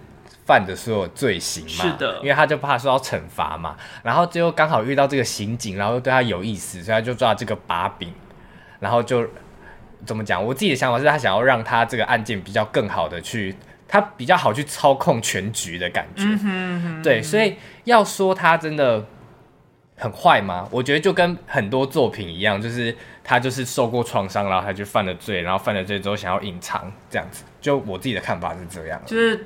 [0.48, 8.14] 犯的所有罪行嘛，是的，因为他就怕受到惩罚嘛，然后最后刚好遇到这个刑警，然后又对他有意思，所以他就抓这个把柄，
[8.80, 9.28] 然后就
[10.06, 10.42] 怎么讲？
[10.42, 13.54] 我自己的想法是他想要让他这个案件比较更好的去，
[13.90, 19.06] 他比较好去操控全局的感觉，嗯哼嗯哼，对，所以要说他真的
[19.98, 20.66] 很坏吗？
[20.72, 29.46] 我觉得就跟很多作品一样，就是他就是受过创伤，然后他就犯了罪，然后犯了罪之后想要隐藏这样子，就我自己的看法是这样，就是。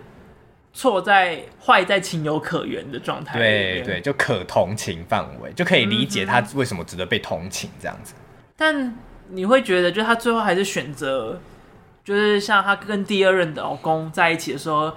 [0.74, 8.14] 错在坏在情有可原的状态，对对，就可同情范围，就可以理解他为什么值得被同情这样子。
[8.56, 8.98] 但
[9.30, 11.42] 你会觉得，就他最后还是选择，
[12.04, 14.94] 就是像他跟第二任的老公在一起的时候，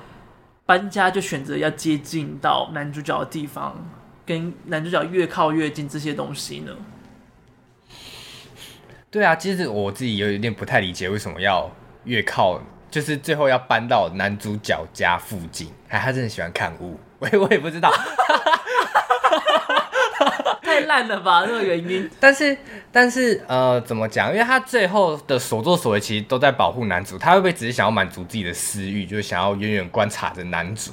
[0.64, 3.90] 搬家就选择要接近到男主角的地方，
[4.24, 6.72] 跟男主角越靠越近这些东西呢？
[9.10, 11.70] 对啊，其实我自己有一点不太理解，为什么要
[12.04, 12.62] 越靠。
[12.94, 17.92] 就是最后要搬到男主角家附近，哎，他真的喜欢看屋， 我也我也不知道，
[20.62, 22.08] 太烂了吧这个原因。
[22.20, 22.56] 但是
[22.92, 24.30] 但是呃，怎么讲？
[24.32, 30.92] 因为他最后的所作所为其实都在保护男主，他会不会只是想要满足自己的私欲，就是想要远远观察着男主？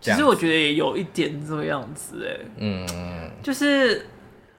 [0.00, 4.06] 其实我觉得也有一点这个样子，哎，嗯，就是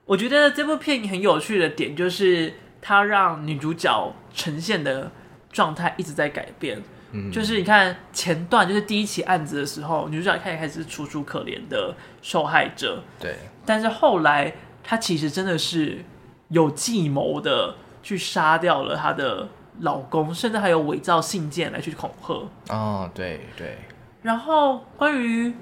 [0.04, 5.10] 我觉得这部片很有趣的点，就是它让女主角呈现的。
[5.54, 13.36] 状态一直在改变，嗯，就是你看前段就是第一起案子的时候，女主角开始开始楚楚可怜的受害者，对，
[13.66, 14.52] 但是后来
[14.84, 16.04] 她其实真的是
[16.50, 19.48] 有计谋的去杀掉了她的
[19.82, 22.50] 老公，甚至还有伪造信件来去恐吓。
[22.76, 23.78] 哦，对对。
[24.24, 25.54] 然后关于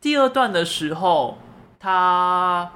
[0.00, 1.38] 第二段的时候，
[1.80, 2.70] 她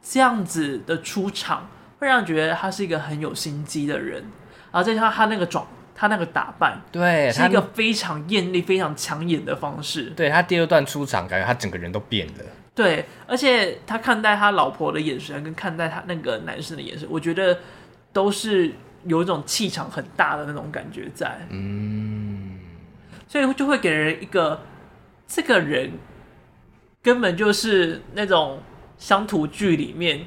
[0.00, 4.22] 这样子的出场，会让人觉得她是一个很有心机的人，
[4.70, 5.66] 然后再加上她那个装。
[5.94, 10.10] 他那个打扮，对，是一个非常艳丽、非常抢眼的方式。
[10.16, 12.44] 对，他第二段出场，感觉他整个人都变了。
[12.74, 17.56] 对，而且他看待他老婆的眼神，跟看待他那个男生的眼神，我觉得
[18.12, 18.72] 都是
[19.04, 21.38] 有一种气场很大的那种感觉在。
[21.50, 22.58] 嗯，
[23.28, 24.60] 所以就会给人一个
[25.28, 25.92] 这个人
[27.02, 28.60] 根本就是那种
[28.98, 30.26] 乡土剧里面。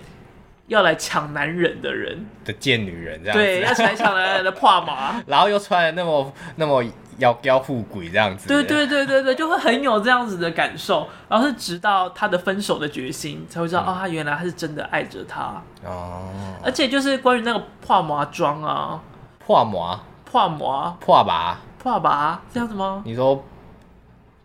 [0.67, 6.84] 要来抢男人的人的贱女人这样子，对，要来抢男人的破麻， 然后又穿的那么那么
[7.19, 11.08] 妖妖富贵这样子，对对对对对，就会很有这样子的感受。
[11.30, 16.30] 然后是直到他的分手的决心，才会知道、嗯、哦，他原来他是真的爱着他哦。
[16.63, 19.01] 而且就是关于那个破麻妆啊，
[19.39, 23.01] 破麻破麻破麻破麻这样子吗？
[23.06, 23.41] 你说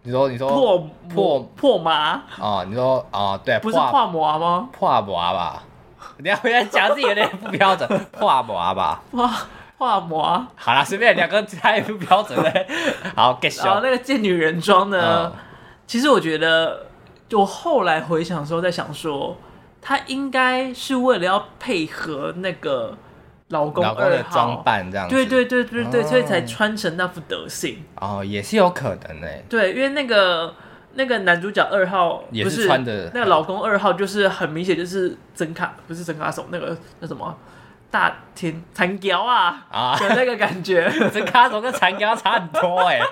[0.04, 0.78] 你说你说破
[1.12, 2.64] 破破麻啊、哦？
[2.68, 3.40] 你说啊、哦？
[3.44, 4.68] 对，不是破麻吗？
[4.72, 5.62] 破麻吧。
[6.22, 9.02] 你要回来讲自己有点不标准，画模吧？
[9.10, 9.28] 画
[9.76, 10.46] 画模。
[10.54, 12.52] 好啦，随便两个太不标准了。
[13.16, 13.60] 好，继续。
[13.64, 15.38] 然后那个贱女人装呢、嗯？
[15.84, 16.86] 其实我觉得，
[17.32, 19.36] 我后来回想的时候，在想说，
[19.80, 22.96] 她应该是为了要配合那个
[23.48, 25.14] 老公老公的装扮，这样子。
[25.16, 27.82] 对对对对对、嗯，所以才穿成那副德性。
[27.96, 29.44] 哦，也是有可能诶。
[29.48, 30.54] 对，因为那个。
[30.94, 37.36] 那个男主角二号也是穿的，那个老公二号就是很明显就是真卡，不是真卡手，那个那什么
[37.90, 39.98] 大天残雕啊啊。
[39.98, 43.04] 的那个感觉， 真卡手跟残雕差很多哎、欸，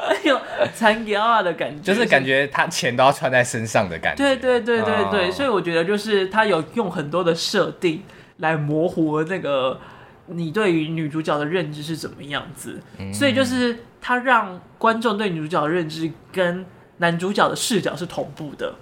[0.08, 0.40] 哎呦
[0.74, 8.02] 残雕啊的感觉，就是感觉他钱都要穿在身上的感觉，对对对对对，哦、所以我觉得就是他有用很多的设定
[8.38, 9.78] 来模糊那个
[10.26, 13.78] 你对于女主角的认知是怎么样子，嗯、所以就是。
[14.02, 16.66] 他让观众对女主角的认知跟
[16.98, 18.74] 男主角的视角是同步的，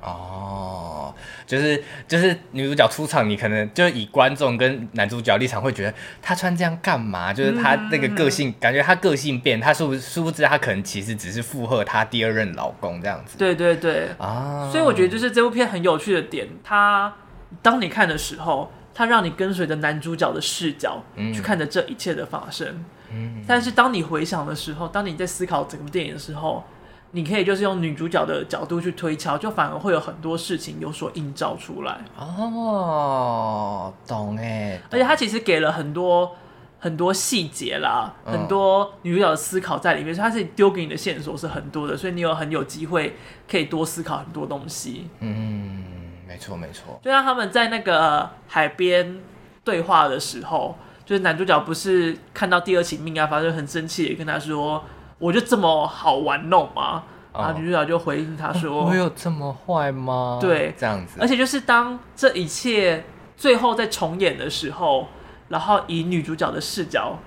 [0.00, 1.12] 哦，
[1.46, 7.32] 就是就是女主角出场，你可能就以观众跟男主角立场会觉得她穿这样干嘛？
[7.32, 13.36] 就是她那个个性，嗯、感觉她个性变，她殊不殊不知她可能其实只是附和她第二任老公这样子。
[13.36, 17.12] 对对对啊，所以我觉得就是这部片很有趣的点，它
[17.60, 21.02] 当你看的时候，它让你跟随着男主角的视角
[21.34, 22.84] 去看着这一切的发生。
[23.12, 26.64] 嗯，但是当你回想的时候，当你在思考整部电影的时候。
[27.10, 32.00] 你可以就是用女主角的角度去推敲，就反而会有很多事情有所映照出来。
[32.18, 36.36] 哦，懂哎，而且他其实给了很多
[36.78, 43.16] 很多细节啦，嗯、很多女主角的思考在里面，所以他是丢给你的线索是很多的，所以你有很有机会
[43.50, 45.08] 可以多思考很多东西。
[45.20, 45.82] 嗯，
[46.26, 47.00] 没错没错。
[47.02, 49.18] 就像他们在那个海边
[49.64, 50.76] 对话的时候，
[51.08, 54.84] 就是男主角不是看到第二起命案发生，很生气的跟他说。
[55.18, 57.02] 我就这么好玩弄吗？
[57.34, 61.18] 然后女主角就回应他说：“我有这么坏吗？”对，这样子。
[61.20, 63.02] 而且就是当这一切
[63.36, 65.08] 最后在重演的时候，
[65.48, 67.18] 然后以女主角的视角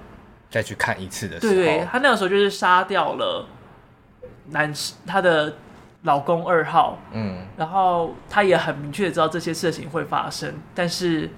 [0.50, 3.46] 再去看一次的时候，对对，她那个时候就是杀掉了
[4.52, 4.74] 男
[5.06, 5.54] 她的
[6.04, 11.30] 老公二号，嗯，然后她也很明确的知道这些事情会发生，但是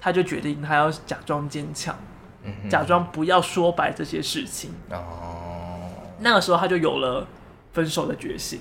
[0.00, 1.94] 她就决定他要假装坚强，
[2.42, 5.90] 嗯、假装不要说白这些事情哦。
[6.18, 7.26] 那个时候他就有了
[7.72, 8.60] 分手的决心，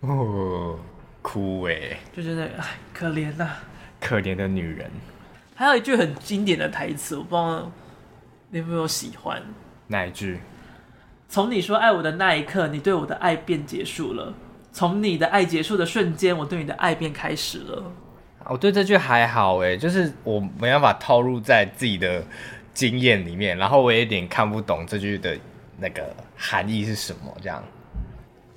[0.00, 0.76] 哦，
[1.22, 3.62] 哭哎，就是那哎，可怜呐、啊，
[4.00, 4.90] 可怜的女人。
[5.54, 7.70] 还有一句很经典的台词，我不知道
[8.50, 9.40] 你有没有喜欢？
[9.86, 10.40] 哪一句？
[11.28, 14.34] 从你说爱我的那一刻，你对我的爱便结束了；
[14.72, 17.92] 从你的爱结束的瞬间，我对你的爱便开始了。
[18.48, 22.22] 我对这句还好哎，就是我没办法套入在自己的
[22.72, 25.36] 经验里面，然后我也有点看不懂这句的。
[25.76, 27.36] 那个含义是什么？
[27.42, 27.60] 这样，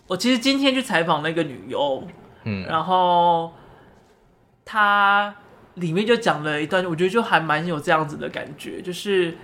[0.06, 2.08] 我其实今天去采访那个女优，
[2.44, 3.52] 嗯，然后
[4.64, 5.34] 她
[5.74, 9.36] 里面就讲了一段，我觉得就还蛮有这样子的感觉，就是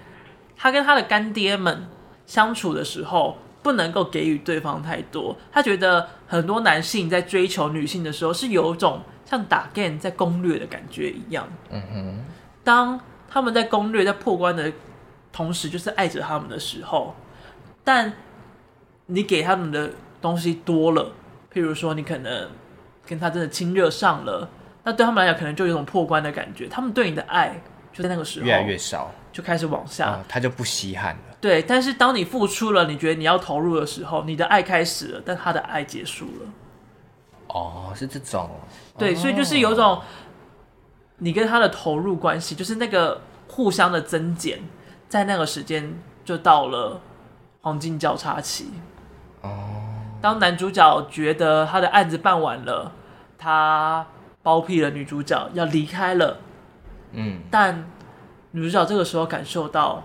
[0.55, 1.87] 她跟她的干爹们
[2.27, 5.35] 相处的时候，不能够给予对方太多。
[5.51, 9.01] 她觉得很多男性在追求女性的时候，是有一种
[9.35, 11.47] 像打 game 在攻略的感觉一样。
[11.69, 12.25] 嗯哼，
[12.63, 14.71] 当他们在攻略、在破关的
[15.31, 17.15] 同时，就是爱着他们的时候。
[17.83, 18.13] 但
[19.07, 19.91] 你给他们的
[20.21, 21.11] 东西多了，
[21.53, 22.47] 譬如说你可能
[23.05, 24.47] 跟他真的亲热上了，
[24.83, 26.67] 那对他们来讲可能就有种破关的感觉。
[26.67, 27.59] 他们对你的爱
[27.91, 31.35] 就在那个时候越来越少，就开始往下，哦，他就不稀罕了。
[31.41, 36.47] 对，但是当你付出了，你觉得你要投入的时候，你的爱开始了，但他的爱结束了。
[37.53, 38.49] 哦，是这种。
[38.97, 40.01] 对，所以就是有种
[41.19, 44.59] 你跟他的投入关系，就是那个互相的增减，
[45.07, 46.99] 在那个时间就到了。
[47.65, 48.73] 黄金交叉期，
[49.39, 49.49] 哦
[50.19, 52.91] 当男主角觉得他的案子办完了，
[53.37, 54.05] 他
[54.41, 56.39] 包庇了女主角要离开了，
[57.13, 57.89] 嗯，但
[58.51, 60.03] 女主角这个时候感受到，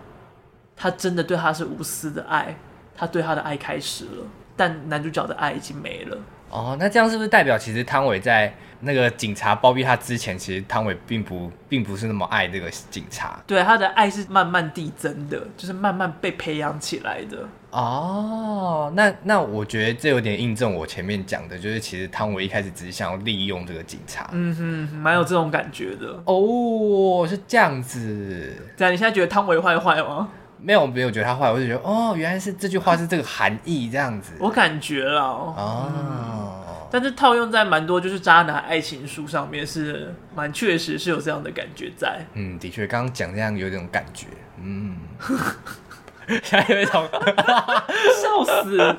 [0.76, 2.56] 他真的对他是无私的爱，
[2.94, 6.16] 他对他的爱开始了，但男主角的爱已经没了。
[6.50, 13.38] 哦，那这样是不是代表其实汤唯在那个警察包庇他之前，其实汤唯并不并不是那么爱这个警察？
[13.46, 17.46] 对，他的爱是慢慢递增的，就是慢慢被培养起来的。
[17.70, 24.30] 哦，那那我觉得这有点印证我前面讲的，就是其实汤唯一开始只是想要利用这个警察。
[24.32, 26.22] 嗯哼，蛮有这种感觉的。
[26.24, 28.54] 哦，是这样子。
[28.74, 30.28] 这样，你现在觉得汤唯坏坏吗？
[30.60, 34.32] 没有，没有觉得他坏，我就觉得哦，原来是这句话是这个含义这样子。
[34.38, 36.52] 我感觉了哦、嗯，
[36.90, 42.24] 但是套用在蛮多就是渣男爱情书上面是蛮确实是有这样的感觉在。
[42.34, 44.26] 嗯，的确，刚刚讲这样有这种感觉。
[44.60, 44.96] 嗯，
[46.42, 47.08] 现在有一种
[48.20, 48.96] 笑死。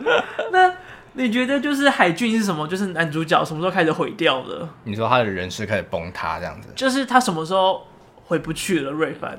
[0.51, 0.73] 那
[1.13, 2.65] 你觉得就是海俊是什么？
[2.67, 4.69] 就是男主角什么时候开始毁掉的？
[4.85, 6.69] 你说他的人设开始崩塌这样子？
[6.75, 7.85] 就是他什么时候
[8.23, 8.91] 回不去了？
[8.91, 9.37] 瑞凡。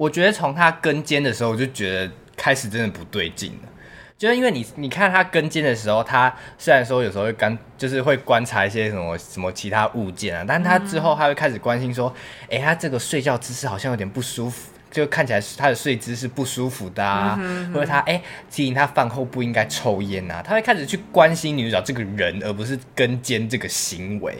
[0.00, 3.68] 我觉得从他跟肩的时候，我就觉得开始真的不对劲了。
[4.16, 12.08] 就是因为你，你看他跟肩的时候，他虽然说有时候会观，就是会观察一些什么什么其他物件啊，但他之后他会开始关心说，
[12.44, 24.34] 哎、嗯欸，他这个睡觉姿势好像有点不舒服，就看起来他的睡姿是不舒服的啊，嗯、哼哼或者他哎、欸，提醒他饭后不应该抽烟啊，他会开始去关心女主角这个人，而不是跟监这个行为。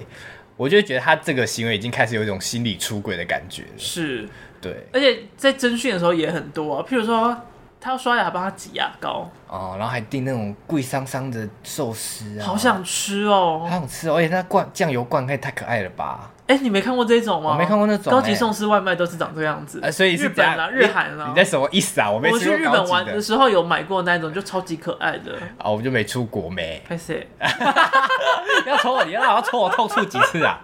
[0.56, 3.68] 我就觉得他这个行为已经开始有一种心理出轨的感觉了。
[3.76, 4.26] 是。
[4.60, 7.36] 对，而且在征讯的时候也很多啊，譬如说
[7.80, 16.30] 他要刷牙，帮他挤牙膏哦，然后还订那种贵桑桑的寿司啊，好想吃哦，好想吃哦，而且那罐酱油罐可以太可爱了吧？
[16.46, 17.52] 哎，你没看过这种吗？
[17.52, 18.12] 我没看过那种。
[18.12, 19.80] 高级送司外卖都是长这样子。
[19.92, 21.26] 所以日本啊，日韩啊。
[21.28, 22.10] 你在什么意思啊？
[22.10, 22.28] 我没。
[22.28, 25.32] 我去日本玩的时候有买过那种，就超级可爱的。
[25.58, 26.82] 啊，我们就没出国没。
[26.88, 27.24] 开始。
[28.66, 30.58] 要抽我，你要要抽我痛处几次啊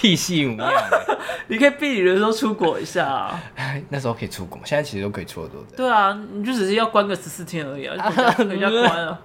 [0.00, 0.72] ？K 系一样。
[1.48, 3.40] 你可以避雨的时候出国一下啊。
[3.88, 5.76] 那时候可以出国，现在其实都可以出的，对不对？
[5.78, 7.94] 对啊，你就只是要关个十四天而已啊，
[8.38, 9.18] 人家关了。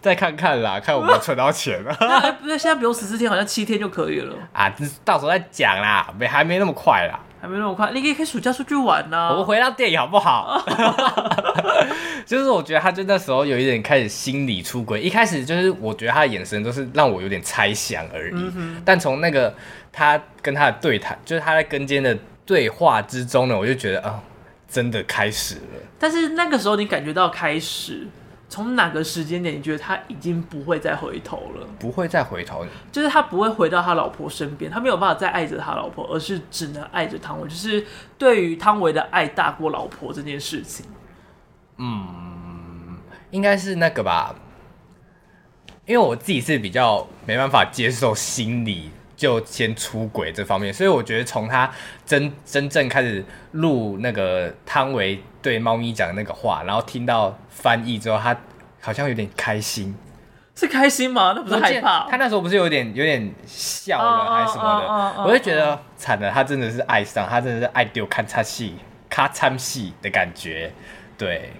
[0.00, 1.94] 再看看啦，看我们存到钱了。
[2.40, 4.36] 不对，现在不用十四天，好像七天就可以了。
[4.52, 4.72] 啊，
[5.04, 7.90] 到时候再讲啦，没还没那么快啦，还没那么快。
[7.92, 9.30] 你可以可以暑假出去玩呢、啊。
[9.32, 10.64] 我们回到电影好不好？
[12.24, 18.34] 就是我觉得他就那时候有一点开始心理出轨，一开始就是我觉得他的眼神都是让我有点猜想而已。
[18.34, 19.52] 嗯、但从那个
[19.90, 22.16] 他跟他的对谈，就是他在跟间的
[22.46, 24.14] 对话之中呢，我就觉得啊、哦，
[24.68, 25.62] 真的开始了。
[25.98, 28.06] 但是那个时候你感觉到开始。
[28.52, 31.66] 从哪个时间点，你觉得他已经不会再回头了？
[31.78, 37.48] 不会再回头，就是他不会回到他老婆身边，他没有办法再爱着他老婆，而是只能爱着汤唯。
[37.48, 37.82] 就是
[38.18, 40.84] 对于汤唯的爱大过老婆这件事情。
[41.78, 42.98] 嗯，
[43.30, 44.34] 应该是那个吧，
[45.86, 48.90] 因为我自己是比较没办法接受心理
[49.22, 51.70] 就先出轨这方面，所以我觉得从他
[52.04, 55.22] 真真正开始录那个汤唯。
[55.42, 58.36] 对猫咪讲的那个话，然后听到翻译之后，他
[58.80, 59.92] 好像有点开心，
[60.54, 61.32] 是开心吗？
[61.34, 62.08] 那不是害怕？
[62.08, 65.24] 他那时候不是有点有点笑了还是什么的？
[65.24, 68.76] 我就觉得惨了，他真的是爱上，他真的是爱丢看插戏、
[69.10, 70.72] 咔参戏的感觉。
[71.18, 71.50] 对，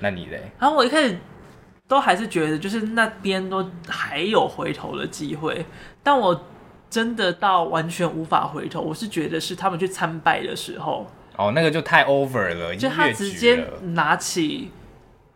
[0.00, 0.38] 那你嘞？
[0.58, 1.16] 然后我一开始
[1.88, 5.64] 都还是觉得，就是那边都还有回头的机会，
[6.02, 6.38] 但我
[6.92, 11.06] 真的到完全无法回头，我是觉得是他们去参拜的时候。
[11.38, 14.70] 哦，那个就太 over 了，就他直接拿起，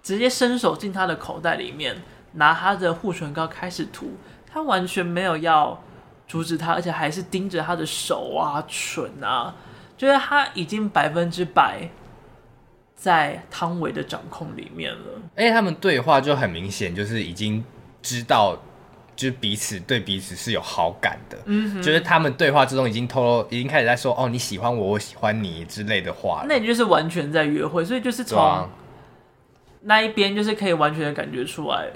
[0.02, 1.96] 直接伸手进他的口袋里面，
[2.32, 5.82] 拿他的护唇膏开始涂，他完全没有要
[6.28, 9.54] 阻止他，而且还是盯着他的手啊、唇啊，
[9.96, 11.88] 就是他已经百分之百
[12.94, 15.22] 在汤唯的掌控里面了。
[15.34, 17.64] 而且他们对话就很明显，就是已经
[18.02, 18.58] 知道。
[19.16, 26.44] 就是彼此对彼此是有好感的，嗯哼，就是他们对话之中已经透露，已经开始在说哦，你喜欢我，我喜欢你之类的话。
[26.46, 28.68] 那你就是完全在约会，所以就是从
[29.80, 31.88] 那一边就是可以完全的感觉出来，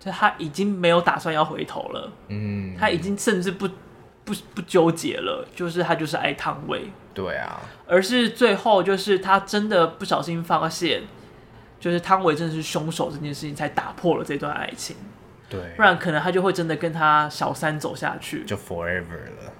[0.00, 3.68] 就他已经没有打算要回头了，嗯，他已经甚至不
[4.24, 11.02] 不不纠结了，就是他就是爱汤唯，对啊，而是最后就是他真的不小心发现，
[11.78, 14.96] 就是汤唯真的是凶手这件事情，才打破了这段爱情。
[15.48, 19.52] 对，不然可能他就会真的跟他小三走下去，就 forever 了，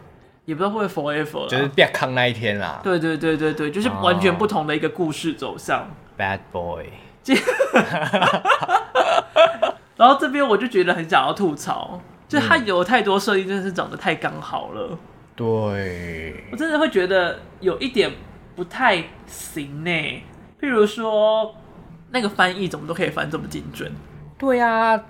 [0.45, 2.81] 也不知道会不会 forever 了，就是变康那一天啦。
[2.83, 5.81] 对对对对对，就是完全不同的一个故事走向。
[5.81, 6.87] Oh, bad boy。
[9.97, 14.99] 然后这边我就觉得很想要吐槽，就他有太多设定，真的是长得太刚好了。
[15.35, 18.11] 对，我真的会觉得有一点
[18.55, 19.91] 不太行呢。
[20.61, 21.55] 譬如说，
[22.11, 23.91] 那个翻译怎么都可以翻这么精准？
[24.39, 25.05] 对呀、啊。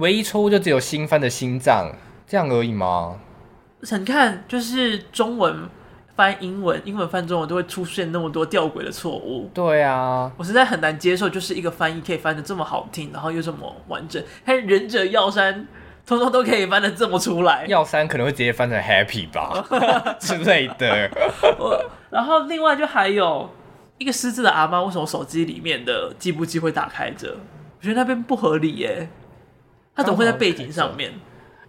[0.00, 1.92] 唯一错误就只有新翻的心脏
[2.26, 3.20] 这样而已吗？
[3.82, 5.68] 你看，就是中文
[6.16, 9.50] 翻英文，英文翻中文都会出现那么多吊诡的错误。
[9.54, 14.22] 对啊，我实在很难接受，就是一个翻译可以翻的这么好听，然后又这么完整。
[14.44, 15.66] 还忍者药山，
[16.06, 17.66] 通通都可以翻的这么出来。
[17.66, 19.64] 药山可能会直接翻成 happy 吧
[20.20, 21.10] 之类的。
[22.10, 23.48] 然后另外就还有
[23.98, 27.36] 一个失智的阿妈，为什么手机里面的计步机会打开着？
[27.78, 29.08] 我觉得那边不合理耶。
[29.19, 29.19] 他
[29.96, 31.12] 怎么会在背景上面？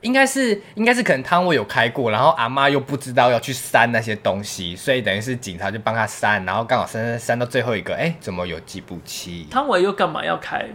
[0.02, 9.48] 应该是，应该是可能汤唯有开过，然后阿妈又不知道要去删那些东西，所以等于是警察就帮他删，然后刚好删删删到最后一个，哎、欸，怎么有计步器？
[9.52, 10.68] 汤唯又干嘛要开？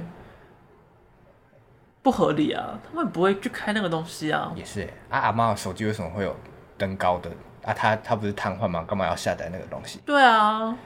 [2.03, 2.79] 不合理啊！
[2.89, 4.53] 他们不会去开那个东西啊。
[4.55, 6.37] 也是啊，阿妈的手机为什么会有
[6.79, 7.29] 登高的
[7.65, 7.75] 啊？
[7.75, 8.85] 他他不是瘫痪吗？
[8.87, 9.99] 干嘛要下载那个东西？
[10.07, 10.79] 对啊，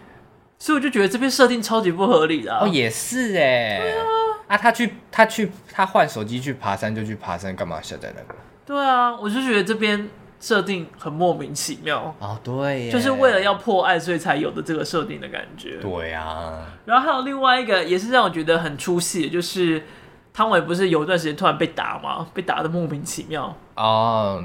[0.59, 2.65] 所以我就觉得这边设定超级不合理的、啊。
[2.65, 3.81] 哦，也是哎。
[3.81, 4.05] 对啊。
[4.51, 8.35] 啊，他去，他去，他换手机去爬山就去爬山，干嘛下载那个？
[8.67, 10.09] 对啊，我就觉得这边
[10.41, 15.77] 设定很莫名其妙哦，对，就是为了要破案，所以才有的这个设定的感觉。
[15.77, 19.85] 对啊，然后还有另外一个也是让我觉得很出戏，就是
[20.35, 22.27] 汤唯不是有一段时间突然被打吗？
[22.35, 24.43] 被打的莫名其妙哦。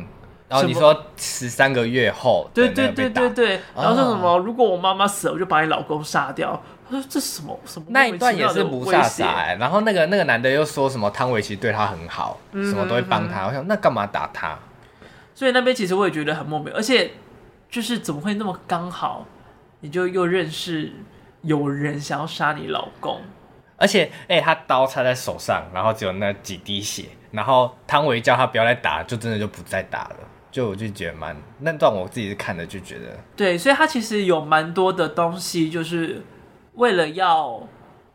[0.48, 4.36] 然后你说十三个月后，对对对对对，然后说什么？
[4.36, 6.62] 哦、如果我妈妈死了，我就把你老公杀掉。
[6.90, 7.88] 他说这是什么什么？
[7.90, 9.58] 那一段也是不飒飒、欸。
[9.60, 13.48] 然后那个那个男的又说什么汤唯其实对他很好，什么都会帮他。
[13.48, 14.58] 我想那干嘛打他？
[15.34, 17.12] 所以那边其实我也觉得很莫名，而且
[17.70, 19.26] 就是怎么会那么刚好，
[19.82, 20.92] 你就又认识
[21.42, 23.20] 有人想要杀你老公？
[23.78, 30.16] 而且哎、欸，他刀插在手上，然后只有那几滴血，然后汤唯叫他不要再打，就真的就不再打了。
[30.50, 36.24] 就我就觉得蛮那段我自己是看的就觉得，对，所以他其实有蛮多的东西，就是
[36.76, 37.68] 为了要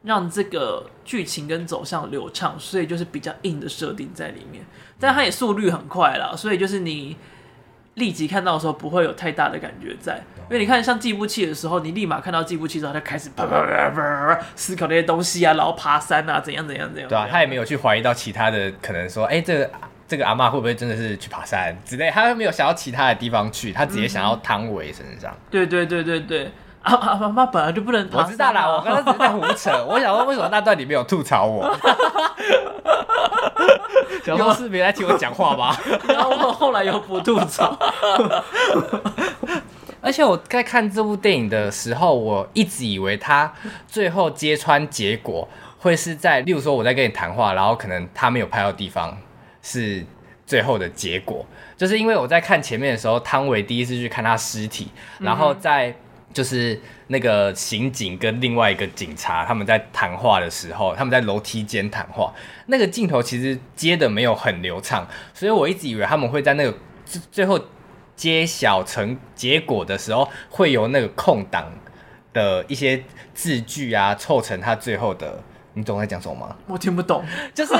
[0.03, 4.65] 让这个剧情跟走向流畅，所以就是比较硬的设定在里面，
[4.99, 7.17] 但它也速率很快啦，所以就是你。
[7.95, 17.09] 立即看到的时候不会有太大的感觉在，因为你看像计步器的时候，你立马看到计步器之后，他就开始啪啪啪啪思考那些东西啊，然后爬山啊，怎样怎样怎样。
[17.09, 19.71] 对啊，他也没有去怀疑到其他的，可能说，哎、欸，这个
[20.07, 25.33] 这个阿妈会不会真的是去爬山之类，他又没有想到其他的地方去，他直接想要汤唯身上。
[25.33, 26.51] 嗯、对对对对对，
[26.83, 28.27] 阿阿妈本来就不能爬山、啊。
[28.27, 31.71] 我知道啦，我刚刚只是在胡扯，我想说为什么那段你没有吐槽我？
[34.25, 35.77] 小说是没来听我讲话吧？
[36.09, 37.77] 然后我后来又不吐槽。
[40.03, 43.53] 而且我在看这部电影的时候，我一直以为他
[43.87, 45.47] 最后揭穿结果
[45.79, 49.17] 会是在，例如说我在跟你谈话，然后可能他没有拍到地方
[49.63, 50.05] 是
[50.47, 51.45] 最后的结果，
[51.77, 55.95] 就是因为我在看前面的时候，汤唯第一次去看他尸体，然后在。
[56.33, 62.33] 就是那个刑警跟另外一个警察他们在谈话的时候，他们在楼梯间谈话，
[62.67, 66.75] 那个镜头其实接的没有很流畅，所以我一直以为他们会在那个
[67.33, 67.61] 最后
[68.15, 71.73] 揭晓成结果的时候，会有那个空档
[72.33, 73.03] 的一些
[73.35, 75.43] 字句啊，凑成他最后的，
[75.75, 76.57] 你懂我在讲什么吗？
[76.67, 77.73] 我听不懂，就是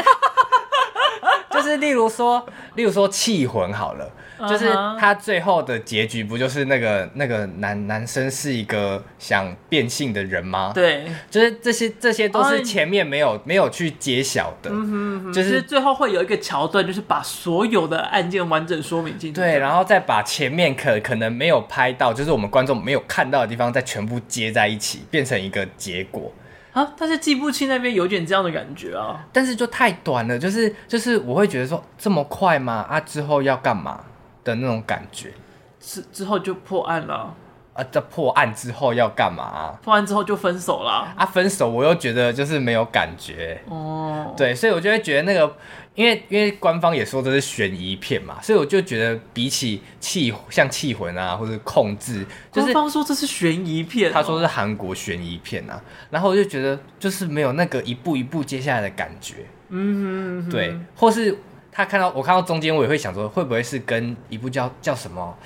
[1.51, 4.11] 就是例如说，例如说气魂好了。
[4.49, 10.73] 就是他最后的结局不就是那个那个男男生是一个想变性的人吗？
[10.75, 26.33] 对，就是这些这些都是前面没有、哦、没有去揭晓的，嗯哼哼，就是最后会有一个桥段，就是把所有的案件完整说明进去，对，然后再把前面可可能没有拍到，就是我们观众没有看到的地方，再全部接在一起，变成一个结果
[26.73, 26.93] 啊。
[26.99, 32.87] 但是记步器那边有点这样的感觉啊，但是就太短了，就是就是我会觉得说这么快吗？
[32.89, 34.05] 啊，之后要干嘛？
[34.43, 35.31] 的那种感觉，
[35.79, 37.35] 之之后就破案了
[37.75, 37.85] 啊！
[37.93, 39.79] 这破案之后要干嘛啊？
[39.83, 41.27] 破案之后就分手了啊！
[41.27, 44.33] 分手我又觉得就是没有感觉哦。
[44.35, 45.55] 对，所以我就会觉得那个，
[45.95, 59.35] 因为因为官方也说这是悬疑片嘛，所以我就觉得比起气像气魂啊或者控制，就是官方说这是悬疑片，他说是韩国悬疑片啊，然后我就觉得就是没有那个一步一步接下来的感觉。
[59.69, 61.37] 嗯哼，对，或是。
[61.73, 65.39] 他看到我看到中间，我也会想说，会不会是跟一部叫叫什么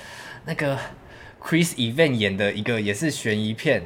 [0.47, 0.75] 那个
[1.41, 3.83] Chris Evans 演的一个也是悬疑片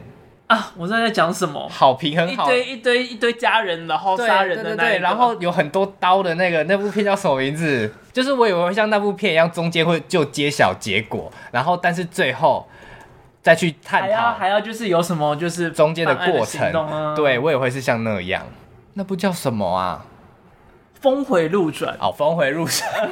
[0.49, 0.72] 啊？
[0.76, 7.90] 我知道在讲什么，好评很好，一堆一堆一堆家人然后杀人的那个，对对对，然后有很多刀的那个那部片叫什么名字？
[8.12, 12.66] 就是我以为会像那部片一样，中间会就揭晓结果，然后但是最后
[13.40, 18.44] 再去探讨，还要还要就是有什么就是中间的过程，啊、对我也会是像那样，
[18.94, 20.05] 那部叫什么啊？
[21.01, 23.09] 峰回路转，哦，峰回路转，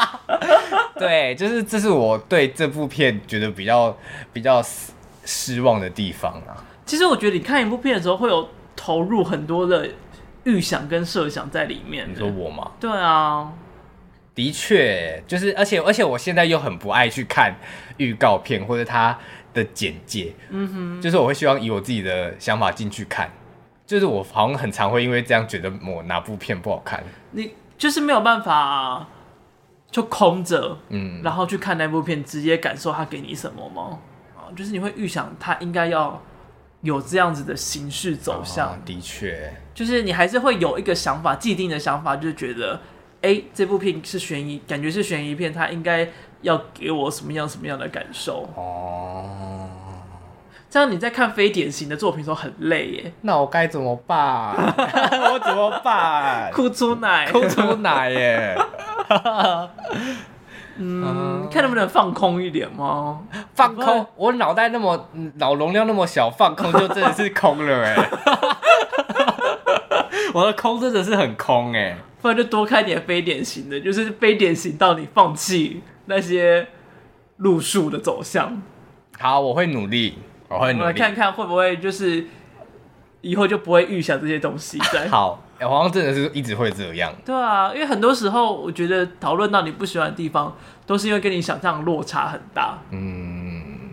[0.98, 3.96] 对，就是这是我对这部片觉得比较
[4.30, 4.62] 比较
[5.24, 6.52] 失望的地方啊。
[6.90, 9.88] 其实我觉得你看一部片的时候，会有投入很多的
[10.42, 12.10] 预想跟设想在里面。
[12.10, 12.68] 你说我吗？
[12.80, 13.52] 对啊，
[14.34, 17.54] 的确，就是而且而且我现在又很不爱去看
[17.98, 19.16] 预告片或者它
[19.54, 20.68] 的简介，嗯
[20.98, 23.30] 哼，就是我会希望以我自己的想法进去看。
[23.86, 29.06] 就是我好像很常会因为这样觉得我哪部片不好看，你就是没有办法
[29.92, 34.00] 就空着，嗯，然后去看那部片，直接感受它给你什么吗？
[34.36, 36.20] 啊，就是你会预想它应该要
[36.82, 38.70] 有这样子的形式走向。
[38.70, 42.80] 哦，的确，就是你还是会有一个想法，既定的想法，就是觉得，
[43.22, 46.08] 哎，这部片是悬疑，感觉是悬疑片，它应该
[46.42, 48.48] 要给我什么样什么样的感受？
[48.54, 49.68] 哦。
[50.70, 54.54] 这样你在看非典型的作品的时候很累耶，那我该怎么办？
[54.54, 56.48] 我怎么办？
[56.52, 58.56] 哭出奶，哭出奶耶！
[60.76, 63.20] 嗯，看能不能放空一点吗？
[63.54, 64.06] 放空？
[64.16, 67.96] 我脑袋那么脑容量那么小，放空就真的是空了哎！
[70.32, 76.68] 我的空真的是很空哎，不然就多看点非典型的，就是非典型到你放弃那些
[77.38, 78.62] 路数的走向。
[79.18, 80.18] 好，我会努力。
[80.48, 82.26] 我会努力，我来看看会不会就是
[83.20, 85.08] 以后就不会预想这些东西在。
[85.08, 87.12] 好，欸，好像真的是一直会这样。
[87.24, 90.54] 对啊，因为很多时候我觉得讨论到你不喜欢的地方，
[90.86, 92.78] 都是因为跟你想象落差很大。
[92.90, 93.90] 嗯，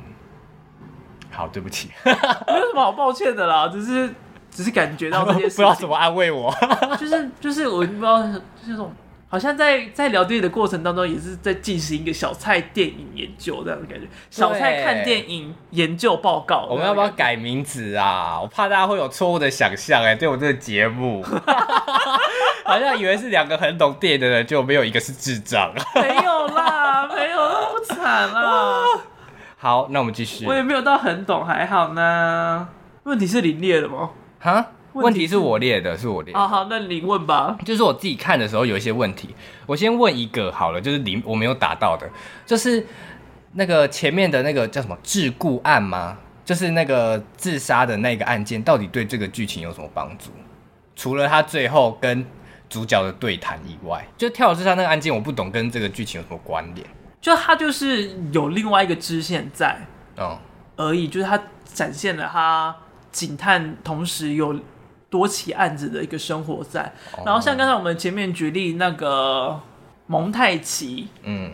[1.31, 4.09] 好，对不起， 没有什么好抱歉的啦，只是
[4.49, 6.53] 只是感觉到这些事情，不知道怎么安慰我，
[6.99, 8.91] 就是就是我不知道就是这种。
[9.29, 14.07] 好像在在聊电影的过程当中，也是在进行一个小菜电影研究这样的感觉。
[14.29, 18.39] 小菜看电影研究报告，我们要不要改名字啊？
[18.41, 21.21] 我怕大家会有错误的想象哎，对我这个节目，
[22.63, 25.73] 好像以为是两个很懂电影的人，就没有一个是智障。
[25.95, 28.81] 没有啦，没有那么，惨啊。
[29.57, 30.45] 好，那我们继续。
[30.45, 32.69] 我也没有到很懂，还好呢。
[33.03, 34.11] 问题是你列的吗？
[34.39, 34.67] 哈？
[35.03, 36.39] 问题是我列的，是我列的。
[36.39, 37.57] 好好，那你问吧。
[37.65, 39.35] 就是我自己看的时候有一些问题，
[39.65, 42.09] 我先问一个好了，就是你我没有打到的，
[42.45, 42.85] 就是
[43.53, 46.17] 那个前面的那个叫什么桎梏案吗？
[46.45, 50.31] 就是那个自杀的那个案件，到底对这个剧情有什么帮助？
[50.95, 52.25] 除了他最后跟
[52.69, 56.87] 主角的对谈以外，就跳楼自杀那个案件，我不懂跟这个剧情有什么关联。
[57.19, 59.77] 就他就是有另外一个支线在，
[60.17, 60.37] 嗯，
[60.77, 62.73] 而已，就是他展现了他
[63.11, 64.57] 警探同时有
[65.09, 66.81] 多起案子的一个生活在。
[67.13, 69.59] 哦、然后像刚才我们前面举例那个
[70.07, 71.51] 蒙太奇，嗯。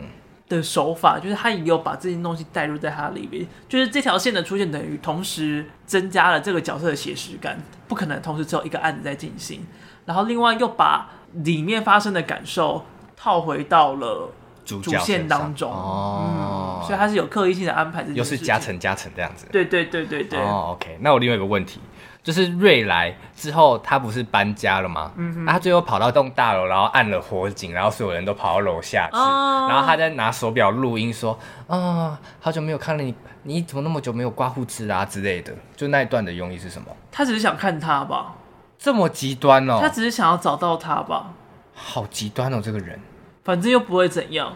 [0.49, 9.65] 的手法就是他也有把这些东西带入在他里面，就是这条线的出现等于同时增加了这个角色的写实感，不可能同时只有一个案子在进行，
[10.05, 12.85] 然后另外又把里面发生的感受
[13.15, 14.29] 套回到了
[14.63, 21.79] 主线当中，哦、嗯，所以他是有刻意性的安排，又是加成加成这样子，对对对对对，哦，OK，那我另外一个问题。
[22.24, 25.11] 就是瑞来之后，他不是搬家了吗？
[25.17, 33.13] 嗯哼，他最后跑到一栋大楼，然后按了火警，然后所有人都跑到楼下去，哦、然后他在拿手表录音说：“啊、哦，好久没有看了你，
[33.43, 36.88] 你怎么那么久没有刮胡子啊之类的。”就那一段的用意是什么？
[37.11, 38.36] 他只是想看他吧？
[38.80, 39.80] 这么极端哦？
[39.82, 41.32] 他只是想要找到他吧？
[41.76, 42.97] 好极端哦，这个人。
[43.43, 44.53] 反正又不会怎样，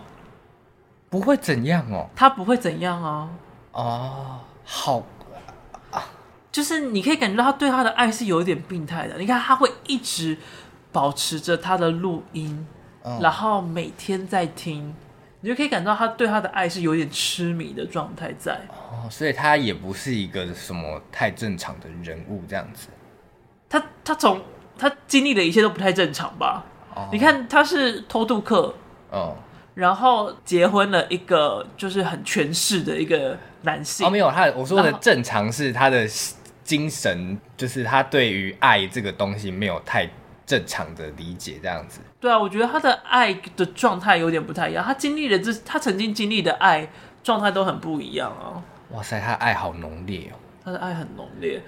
[1.09, 2.07] 不会怎样哦？
[2.15, 3.29] 他不会怎样啊？
[3.73, 5.03] 哦，好。
[6.57, 9.15] 就是你可以感觉到他对他的爱是有一点病态的。
[9.19, 10.35] 你看他会一直
[10.91, 12.65] 保持着他的录音，
[13.03, 14.91] 嗯、然后每天在听，
[15.41, 18.59] 你就可以感到他对他的爱是有点痴迷的状态在。
[18.71, 22.87] 哦，所以他也不是一个什么太正常的人物这样子。
[23.69, 24.41] 他他从
[24.79, 26.65] 他经历的一切都不太正常吧？
[26.95, 28.73] 哦、你看他是偷渡客，
[29.11, 29.35] 哦，
[29.75, 34.07] 然后结婚了一个就是很权势的一个男性。
[34.07, 36.07] 哦，没有，他我说的正常是他的。
[36.67, 40.05] 精神就是他对于爱这个东西没有太
[40.45, 42.01] 正常的理解，这样子。
[42.19, 44.83] 对啊，我觉得他的爱的状态有点不太一样。
[44.83, 46.89] 他经历的这，他曾经经历的爱
[47.23, 48.61] 状态都很不一样啊。
[48.91, 50.35] 哇塞，他的爱好浓烈哦。
[50.65, 51.61] 他的爱很浓烈，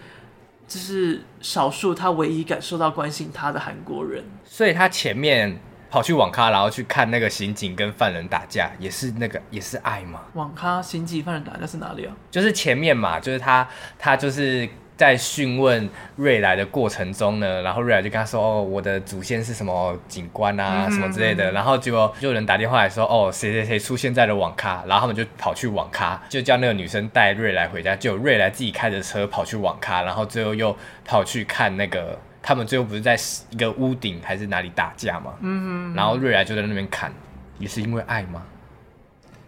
[0.68, 4.22] 这是少数他唯一感受到关心他的韩国人。
[4.43, 5.58] 所以他前面
[5.89, 10.24] 跑去网咖，然后去看那个刑警跟犯人打架，也是那个也是爱吗？
[10.34, 12.14] 网咖刑警犯人打架是哪里啊？
[12.30, 13.66] 就是前面嘛，就是他
[13.97, 14.68] 他就是。
[15.00, 27.95] 在询问瑞来的过程中呢，然后瑞来就跟他说：“哦，我的祖先是什么警官啊，嗯、什么之类的。”然后结果就有人打电话来说：“哦，谁谁谁出现在了网咖。”然后他们就跑去网咖，就叫那个女生带瑞来回家。
[27.95, 30.76] 就瑞来自己开着车跑去网咖，然后最后又
[31.06, 33.18] 跑去看那个他们最后不是在
[33.52, 35.34] 一个屋顶还是哪里打架吗？
[35.39, 35.95] 嗯哼。
[35.95, 37.10] 然后瑞来就在那边看，
[37.58, 38.43] 也是因为爱吗？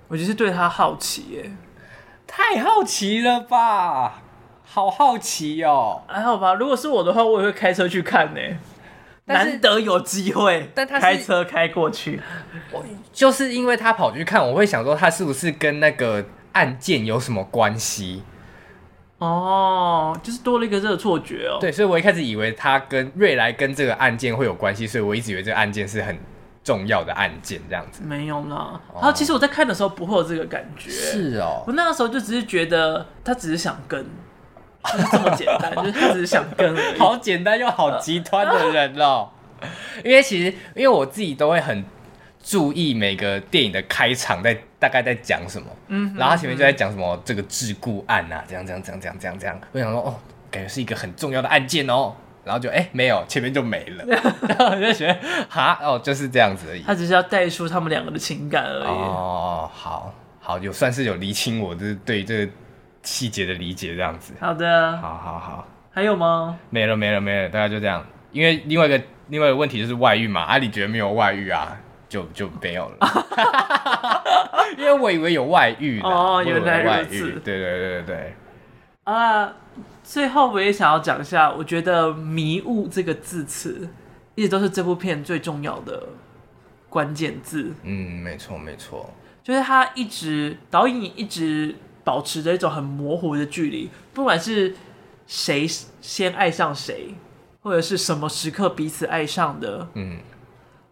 [0.08, 1.52] 我就是对他好奇耶，
[2.26, 4.22] 太好奇了吧！
[4.74, 6.54] 好好奇哦，还好吧。
[6.54, 8.40] 如果是我的话，我也会开车去看呢。
[9.26, 12.22] 难得有机会，但他开车开过去，
[12.72, 18.24] 我就是因为他跑去看，我会想说他是不是跟那个案件有什么关系？
[19.18, 21.58] 哦，就是多了一个这个错觉哦。
[21.60, 26.18] 对，所以我一开始以为他跟瑞来跟这个案件会有关系，所以我一直以为这个案件是很
[26.64, 28.02] 重要的案件这样子。
[28.04, 28.80] 没有呢。
[28.94, 31.64] 然后其实我在看的时候不会有这个感觉，是哦。
[31.68, 34.06] 我那个时候就只是觉得他只是想跟。
[34.84, 39.30] 就是这么简单，就是他只是想跟，好简单又好极端的人哦。
[40.04, 41.84] 因为其实，因为我自己都会很
[42.44, 49.62] 注意每个电影的开场在大概在讲什么，嗯，然后他前面就在讲什么这个桎梏案啊，这样这样这样这样这样这样。
[49.72, 50.16] 我想说，哦，
[50.50, 52.16] 感觉是一个很重要的案件哦。
[52.44, 54.04] 然后就哎没有，前面就没了。
[54.48, 55.16] 然后我就觉得
[55.48, 56.82] 哈哦，就是这样子而已。
[56.82, 58.88] 他只是要带出他们两个的情感而已。
[58.88, 62.52] 哦，好好有算是有厘清我的对这个。
[63.04, 66.60] 细节的理解这样子，好的，好好好，还有吗？
[66.70, 68.06] 没了没了没了，大概就这样。
[68.32, 71.78] 因为另外一个另外一个问题就是外遇嘛，阿里觉得没有外遇啊，
[72.08, 72.98] 就就没有了。
[74.78, 77.32] 因为我以为有外遇哦，原来如此。
[77.44, 78.34] 对对对对对。
[79.04, 79.52] 啊，
[80.04, 83.90] 最后我也想要讲一下，我觉得“迷雾”这个字词
[84.36, 86.08] 一直都是这部片最重要的
[86.88, 87.74] 关键字。
[87.84, 91.76] 嗯，没错没错，就是他一直导演一直。
[92.04, 94.76] 保持着一种很模糊的距离，不管是
[95.28, 95.68] 谁
[96.02, 97.14] 先爱上谁，
[97.62, 100.20] 或者是什么时刻彼此爱上的，嗯，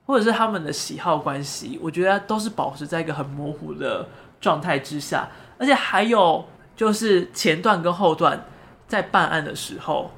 [0.05, 4.07] 或者是他们的喜好关系，我觉得都是保持在一个很模糊的
[4.39, 5.28] 状态之下。
[5.57, 6.45] 而且还有
[6.76, 8.45] 就是前段跟后段
[8.88, 10.12] 在办案的时候，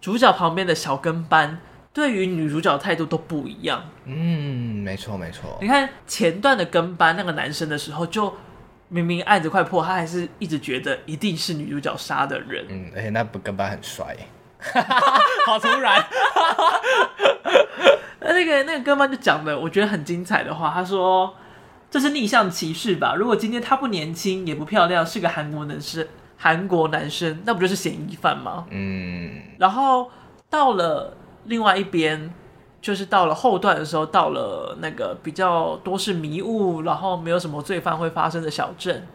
[0.00, 1.60] 主角旁边的小跟班
[1.92, 3.84] 对于女主角态度都不一样。
[4.06, 5.58] 嗯，没错没错。
[5.60, 8.34] 你看前段的跟班那个男生的时候就。
[8.92, 12.66] 明明案子快破，他还是一直觉得一定是女主角杀的人。
[12.68, 14.14] 嗯，而且那不跟班很帅，
[15.46, 16.04] 好突然。
[18.20, 21.34] 那那个那个跟班就讲的，我觉得很精彩的话，他说
[21.90, 23.14] ：“这是逆向歧视吧？
[23.16, 29.40] 如果今天他不年轻也不漂亮，是个韩国男生，韩国男生，那不就是嫌疑犯吗？”嗯。
[29.58, 30.10] 然后
[30.50, 32.34] 到了另外一边。
[32.82, 39.06] 就是到了后段的时候，到了那个比较多是迷雾，然后没有什么罪犯会发生的小镇。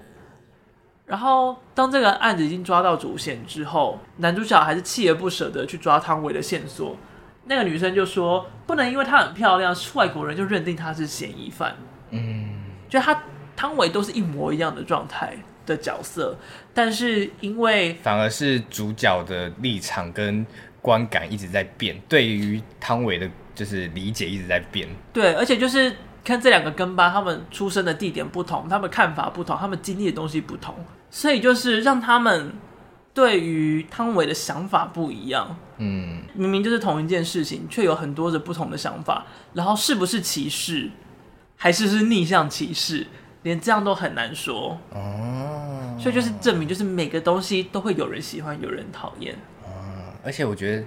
[1.06, 6.96] 然后当这个案子已经抓到主线之后，男主角还是锲而不舍的去抓汤唯的线索。
[7.44, 11.76] 那个女生就说：“不能因为她很漂亮，是外国人就认定她是嫌疑犯。”
[12.12, 13.24] 嗯，就她
[13.56, 16.38] 汤唯都是一模一样的状态的角色，
[16.74, 20.46] 但是因为反而是主角的立场跟
[20.82, 23.30] 观感一直在变，对于汤唯的。
[23.58, 25.92] 就是理解一直在变，对，而且就是
[26.24, 30.76] 看这两个跟班，他们出生的地点不同，他们看法不同，他们经历的东西不同，
[31.10, 32.54] 所以就是让他们
[33.16, 35.58] 对于汤唯的想法不一样。
[35.80, 40.92] 嗯，明明就是同一件事情，却有很多的不同的想法，然后是不是歧视，
[41.56, 43.08] 还是是逆向歧视，
[43.42, 44.78] 连这样都很难说。
[44.92, 49.34] 哦，所以就是证明，就是每个东西都会有人喜欢，有人讨厌。
[49.64, 50.86] 哦，而且我觉得。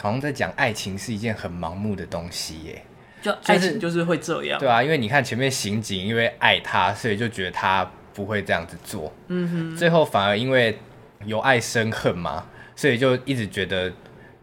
[0.00, 2.84] 好像在讲爱情是一件很盲目的东西耶，
[3.22, 10.78] 就爱情就是会这样，对啊，因为你看前面刑警因为爱他，所以就觉得他不会这样子做，嗯哼，最后反而因为
[11.24, 13.90] 由爱生恨嘛，所以就一直觉得，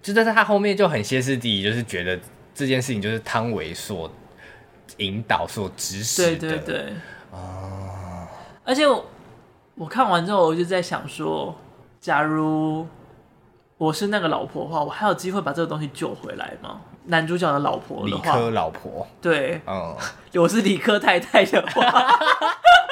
[0.02, 2.20] 就但是他后面就很歇斯底里，就是觉得
[2.54, 4.12] 这件事情就是汤唯所
[4.98, 6.94] 引导、所指使的，对对对，
[7.32, 8.28] 哦，
[8.66, 9.06] 而且我
[9.76, 11.56] 我看完之后，我就在想说，
[12.02, 12.86] 假如。
[13.84, 16.80] 我是那个老婆的话，我还有机会把这个东西救回来吗？
[17.08, 19.94] 男主角的老婆的话，理科老婆，对，嗯，
[20.42, 22.18] 我是理科太太的话，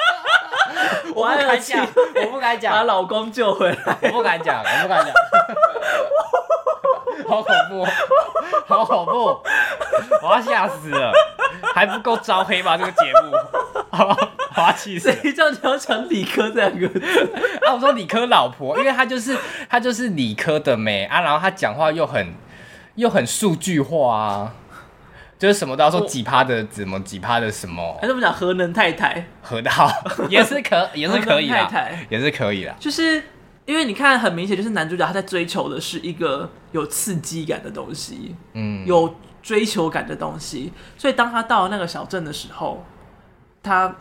[1.16, 1.86] 我不敢讲，
[2.26, 5.14] 我不敢讲，把老公救回来，我不敢讲，我不敢讲，
[7.26, 7.86] 好恐怖，
[8.66, 9.40] 好恐怖，
[10.22, 11.10] 我要吓死了，
[11.74, 12.76] 还不够招黑吧？
[12.76, 13.32] 这个节目，
[13.96, 14.14] 好。
[14.62, 17.00] 花气谁叫你要讲理科这两个字。
[17.66, 17.74] 啊？
[17.74, 19.36] 我说理科老婆，因为他就是
[19.68, 21.04] 他就是理科的妹。
[21.06, 22.34] 啊，然后他讲话又很
[22.94, 24.54] 又很数据化啊，
[25.38, 29.90] 就是什么都要说几趴的怎么几趴的什么，还是我们讲核能太太，核桃。
[30.30, 33.22] 也是可也是可以的，也是可以的，就是
[33.64, 42.84] 因为你看很明显，就是男主角他在追求的是一个有刺激感的东西，嗯，有追求感的东西，所以当他到了那个小镇的时候，
[43.62, 43.96] 他。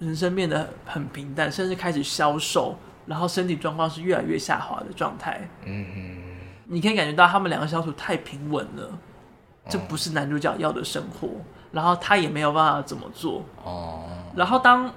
[0.00, 2.74] 人生变得很平淡，甚至开始消瘦，
[3.04, 5.46] 然后身体状况是越来越下滑的状态。
[5.66, 6.16] 嗯嗯，
[6.64, 8.98] 你可以感觉到他们两个相处太平稳了，
[9.68, 11.28] 这不是男主角要的生活，
[11.70, 13.44] 然后他也没有办法怎么做。
[13.62, 14.04] 哦。
[14.34, 14.90] 然后当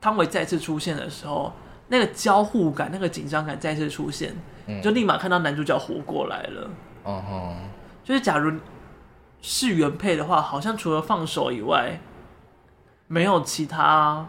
[0.00, 1.52] 汤唯再次出现的时候，
[1.88, 4.34] 那个交互感、那个紧张感再次出现，
[4.82, 6.70] 就立马看到男主角活过来了。
[7.04, 7.56] 哦。
[8.02, 8.58] 就是假如
[9.42, 12.00] 是原配的话，好像除了放手以外。
[13.12, 14.24] 没有其他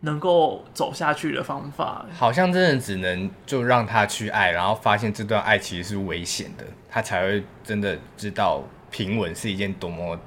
[0.00, 10.18] 能够走下去的方法，好像真的只能就让他去爱，然后发现这段爱其实是危险的，他才会真的知道平稳是一件多么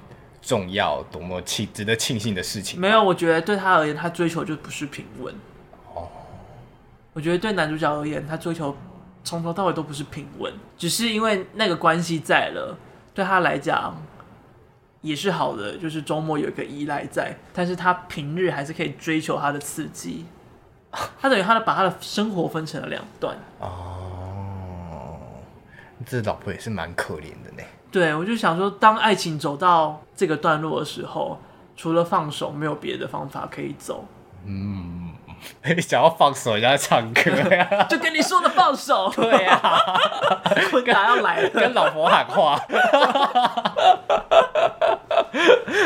[0.41, 2.81] 重要、多么庆值得庆幸的事情。
[2.81, 5.31] 没有，我觉得对他而言，他追求就不是平稳。
[5.93, 6.09] 哦，
[7.13, 8.75] 我觉得对男主角而言，他追求
[9.23, 12.75] 从头到尾都不是平稳，只是因为那个关系在了，
[13.13, 13.95] 对他来讲。
[15.03, 20.25] 也是好的，就是周末有一个依赖在，但是他平日还是可以追求他的刺激，
[21.19, 23.37] 他等于他的把他的生活分成了两段。
[23.59, 25.19] 哦，
[26.05, 27.63] 这老婆也是蛮可怜的呢。
[27.91, 31.37] 对，我就想说，当爱情走到这个段落的时候，
[31.75, 34.05] 除了放手，没有别的方法可以走。
[34.45, 35.11] 嗯，
[35.81, 39.11] 想要放手，人家唱歌呀， 就跟你说的放手。
[39.15, 39.79] 对呀、啊，
[40.69, 42.59] 坤达要来了，跟老婆喊话。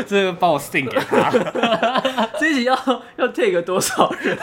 [0.08, 1.32] 这个帮我 sing 给他，
[2.40, 2.78] 这一集要
[3.18, 4.38] 要 take 多少人？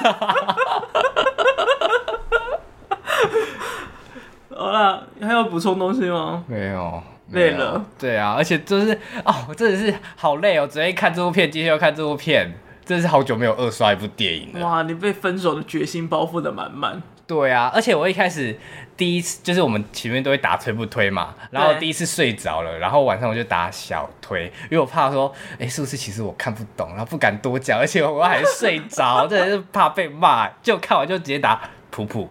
[4.57, 6.45] 好了，还要补充东西吗？
[6.47, 7.03] 没有，
[7.33, 7.85] 累了。
[7.99, 14.66] 对啊，而且就是哦，真的是好累哦，昨天看这部片，今天又看这部片，真是好久没有二刷一部电影了。
[14.66, 17.03] 哇，你被分手的决心包覆的满满。
[17.26, 18.55] 对啊，而且我一开始
[18.99, 31.59] 第一次就是我们前面都会打推不推嘛，然后第一次睡着了，然后晚上我就打小推，因为我怕说，哎，是不是其实我看不懂，然后不敢多讲，而且我还睡着， 真的是怕被骂，就看完就直接打
[31.91, 32.30] 普普，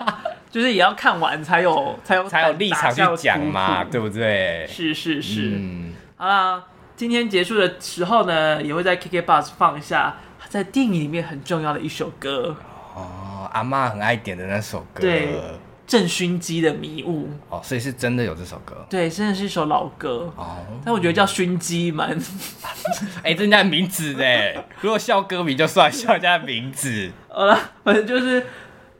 [0.52, 4.66] 就是也要看完才有才有才有立场去讲嘛，对不对？
[4.68, 6.62] 是是是，嗯，好啦，
[6.96, 10.16] 今天结束的时候呢，也会在 KK Bus 放一下。
[10.48, 12.56] 在电影里面很重要的一首歌。
[12.94, 15.00] 哦，阿妈很爱点的那首歌。
[15.00, 15.34] 对。
[15.86, 20.56] 郑勋基的迷雾哦，所以是真的有这首歌，对，真的是一首老歌哦。
[20.82, 22.18] 但我觉得叫勋基蛮，
[23.22, 27.10] 哎、欸，人家的名字哎，如果笑歌名就算，笑人家的名字。
[27.28, 28.46] 好了，反正就是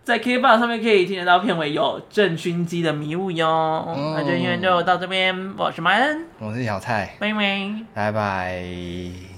[0.04, 3.94] 在 KKBOX 上面可以听得到片尾有郑勋基的迷雾哟。
[3.96, 9.33] 嗯、那今天就到这边，我是麦恩，我是小蔡，拜拜，拜拜。